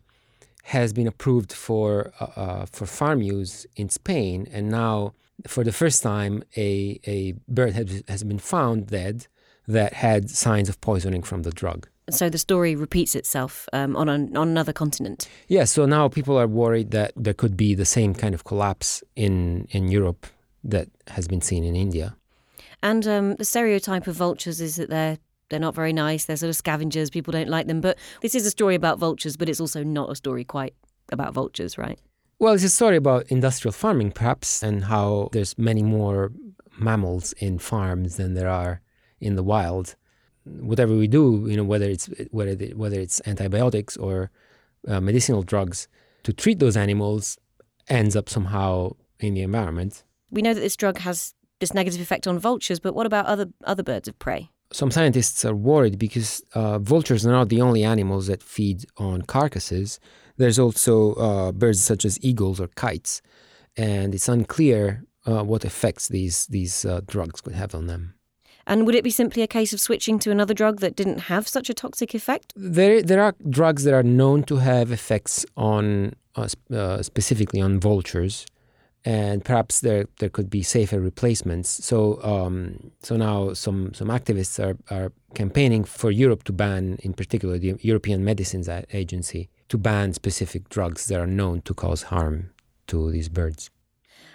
has 0.67 0.93
been 0.93 1.07
approved 1.07 1.53
for 1.53 2.13
uh, 2.21 2.25
uh, 2.37 2.67
for 2.67 2.87
farm 2.87 3.23
use 3.23 3.67
in 3.77 3.89
Spain, 3.89 4.49
and 4.53 4.69
now 4.69 5.15
for 5.47 5.65
the 5.65 5.73
first 5.73 6.03
time, 6.03 6.43
a 6.57 7.01
a 7.05 7.35
bird 7.49 7.75
has, 7.75 8.03
has 8.09 8.25
been 8.25 8.39
found 8.39 8.89
dead 8.89 9.27
that 9.69 9.93
had 9.95 10.31
signs 10.31 10.69
of 10.69 10.81
poisoning 10.81 11.23
from 11.23 11.43
the 11.43 11.51
drug 11.51 11.89
so 12.11 12.29
the 12.29 12.39
story 12.39 12.77
repeats 12.77 13.15
itself 13.15 13.69
um, 13.73 13.97
on, 13.97 14.09
an, 14.09 14.37
on 14.37 14.49
another 14.49 14.73
continent. 14.73 15.29
Yeah, 15.49 15.65
so 15.65 15.87
now 15.87 16.09
people 16.09 16.39
are 16.39 16.47
worried 16.47 16.91
that 16.93 17.13
there 17.17 17.35
could 17.35 17.57
be 17.57 17.75
the 17.75 17.85
same 17.85 18.15
kind 18.15 18.35
of 18.35 18.45
collapse 18.45 19.03
in, 19.17 19.67
in 19.71 19.89
Europe 19.89 20.27
that 20.63 20.89
has 21.09 21.27
been 21.27 21.41
seen 21.41 21.65
in 21.65 21.75
India. 21.75 22.17
And 22.83 23.07
um, 23.07 23.35
the 23.37 23.45
stereotype 23.45 24.07
of 24.07 24.17
vultures 24.17 24.61
is 24.61 24.77
that 24.77 24.91
they're 24.91 25.19
they're 25.49 25.61
not 25.61 25.75
very 25.75 25.93
nice. 25.93 26.25
They're 26.25 26.37
sort 26.37 26.51
of 26.51 26.57
scavengers. 26.57 27.11
People 27.11 27.33
don't 27.33 27.49
like 27.49 27.67
them. 27.67 27.81
But 27.81 27.99
this 28.21 28.35
is 28.35 28.47
a 28.47 28.51
story 28.51 28.75
about 28.75 28.99
vultures, 28.99 29.37
but 29.37 29.49
it's 29.49 29.61
also 29.61 29.83
not 29.83 30.11
a 30.11 30.15
story 30.15 30.45
quite 30.45 30.75
about 31.11 31.35
vultures, 31.35 31.79
right? 31.79 31.99
Well, 32.39 32.55
it's 32.55 32.65
a 32.65 32.69
story 32.69 32.97
about 32.97 33.27
industrial 33.29 33.73
farming, 33.73 34.13
perhaps, 34.13 34.63
and 34.63 34.85
how 34.85 35.31
there's 35.33 35.57
many 35.57 35.83
more 35.83 36.33
mammals 36.79 37.33
in 37.35 37.59
farms 37.59 38.17
than 38.17 38.35
there 38.35 38.49
are 38.49 38.83
in 39.21 39.37
the 39.37 39.43
wild 39.43 39.97
whatever 40.47 40.95
we 40.95 41.09
do, 41.09 41.47
you 41.49 41.57
know, 41.57 41.65
whether 41.65 41.89
it's 41.89 42.09
whether 42.31 42.55
whether 42.75 42.99
it's 42.99 43.21
antibiotics 43.27 43.97
or 43.97 44.31
uh, 44.89 45.01
medicinal 45.01 45.43
drugs 45.43 45.89
to 46.23 46.33
treat 46.33 46.59
those 46.59 46.77
animals, 46.77 47.39
ends 47.89 48.17
up 48.17 48.29
somehow 48.29 48.93
in 49.21 49.35
the 49.35 49.43
environment. 49.43 50.05
We 50.31 50.43
know 50.43 50.55
that 50.55 50.61
this 50.61 50.77
drug 50.77 50.99
has 50.99 51.35
this 51.61 51.75
negative 51.75 52.01
effect 52.01 52.27
on 52.27 52.39
vultures, 52.39 52.81
but 52.81 52.95
what 52.95 53.07
about 53.07 53.27
other 53.27 53.49
other 53.65 53.83
birds 53.83 54.09
of 54.09 54.19
prey? 54.19 54.51
Some 54.73 54.91
scientists 54.91 55.45
are 55.45 55.55
worried 55.55 55.99
because 55.99 56.43
uh, 56.55 56.79
vultures 56.79 57.25
are 57.27 57.33
not 57.33 57.49
the 57.49 57.63
only 57.63 57.85
animals 57.85 58.27
that 58.27 58.43
feed 58.43 58.85
on 58.97 59.23
carcasses. 59.23 60.01
There's 60.37 60.59
also 60.59 61.15
uh, 61.15 61.53
birds 61.53 61.83
such 61.83 62.05
as 62.05 62.19
eagles 62.23 62.61
or 62.61 62.69
kites, 62.69 63.23
and 63.77 64.15
it's 64.15 64.29
unclear 64.29 65.05
uh, 65.27 65.43
what 65.45 65.65
effects 65.65 66.09
these 66.09 66.47
these 66.47 66.85
uh, 66.85 67.01
drugs 67.07 67.41
could 67.41 67.55
have 67.55 67.75
on 67.75 67.87
them. 67.87 68.15
And 68.67 68.85
would 68.85 68.97
it 68.97 69.05
be 69.05 69.11
simply 69.11 69.43
a 69.43 69.47
case 69.47 69.73
of 69.73 69.81
switching 69.81 70.19
to 70.21 70.31
another 70.31 70.53
drug 70.53 70.81
that 70.81 70.97
didn't 70.97 71.21
have 71.21 71.47
such 71.47 71.71
a 71.71 71.75
toxic 71.75 72.15
effect? 72.15 72.53
There, 72.57 73.01
there 73.01 73.23
are 73.23 73.35
drugs 73.49 73.85
that 73.85 73.95
are 73.95 74.03
known 74.03 74.43
to 74.45 74.57
have 74.57 74.91
effects 74.91 75.47
on 75.57 76.15
uh, 76.35 76.49
uh, 76.75 77.03
specifically 77.03 77.61
on 77.61 77.79
vultures, 77.79 78.45
and 79.07 79.45
perhaps 79.45 79.81
there 79.81 80.07
there 80.19 80.29
could 80.29 80.51
be 80.51 80.62
safer 80.64 81.01
replacements. 81.01 81.85
So, 81.85 82.21
um, 82.25 82.90
so 83.03 83.16
now 83.16 83.55
some 83.55 83.95
some 83.95 84.09
activists 84.09 84.59
are 84.59 84.77
are 84.90 85.12
campaigning 85.35 85.85
for 85.85 86.11
Europe 86.11 86.42
to 86.45 86.53
ban, 86.53 86.99
in 87.03 87.14
particular, 87.14 87.57
the 87.57 87.77
European 87.81 88.25
Medicines 88.25 88.69
Agency 88.92 89.49
to 89.69 89.79
ban 89.79 90.12
specific 90.12 90.69
drugs 90.69 91.07
that 91.07 91.21
are 91.21 91.27
known 91.27 91.62
to 91.62 91.73
cause 91.73 92.05
harm 92.05 92.51
to 92.88 93.11
these 93.12 93.29
birds. 93.29 93.71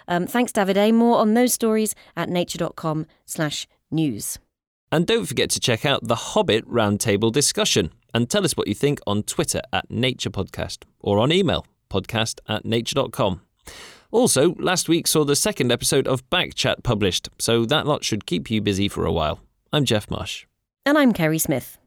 Um, 0.08 0.26
thanks, 0.26 0.52
Davide. 0.52 0.92
More 0.94 1.18
on 1.18 1.34
those 1.34 1.52
stories 1.52 1.94
at 2.16 2.28
nature.com 2.28 3.06
slash 3.26 3.68
news. 3.90 4.38
And 4.90 5.06
don't 5.06 5.26
forget 5.26 5.48
to 5.50 5.60
check 5.60 5.86
out 5.86 6.06
the 6.06 6.14
Hobbit 6.14 6.66
Roundtable 6.66 7.32
discussion 7.32 7.92
and 8.12 8.28
tell 8.28 8.44
us 8.44 8.56
what 8.56 8.68
you 8.68 8.74
think 8.74 9.00
on 9.06 9.22
Twitter 9.22 9.60
at 9.72 9.90
Nature 9.90 10.30
Podcast 10.30 10.84
or 11.00 11.18
on 11.18 11.30
email 11.30 11.66
podcast 11.90 12.40
at 12.48 12.64
nature.com. 12.64 13.42
Also, 14.12 14.54
last 14.58 14.90
week 14.90 15.06
saw 15.06 15.24
the 15.24 15.34
second 15.34 15.72
episode 15.72 16.06
of 16.06 16.28
Backchat 16.28 16.82
published, 16.82 17.30
so 17.38 17.64
that 17.64 17.86
lot 17.86 18.04
should 18.04 18.26
keep 18.26 18.50
you 18.50 18.60
busy 18.60 18.86
for 18.86 19.06
a 19.06 19.12
while. 19.12 19.40
I'm 19.72 19.86
Geoff 19.86 20.10
Marsh. 20.10 20.44
And 20.84 20.98
I'm 20.98 21.12
Kerry 21.14 21.38
Smith. 21.38 21.78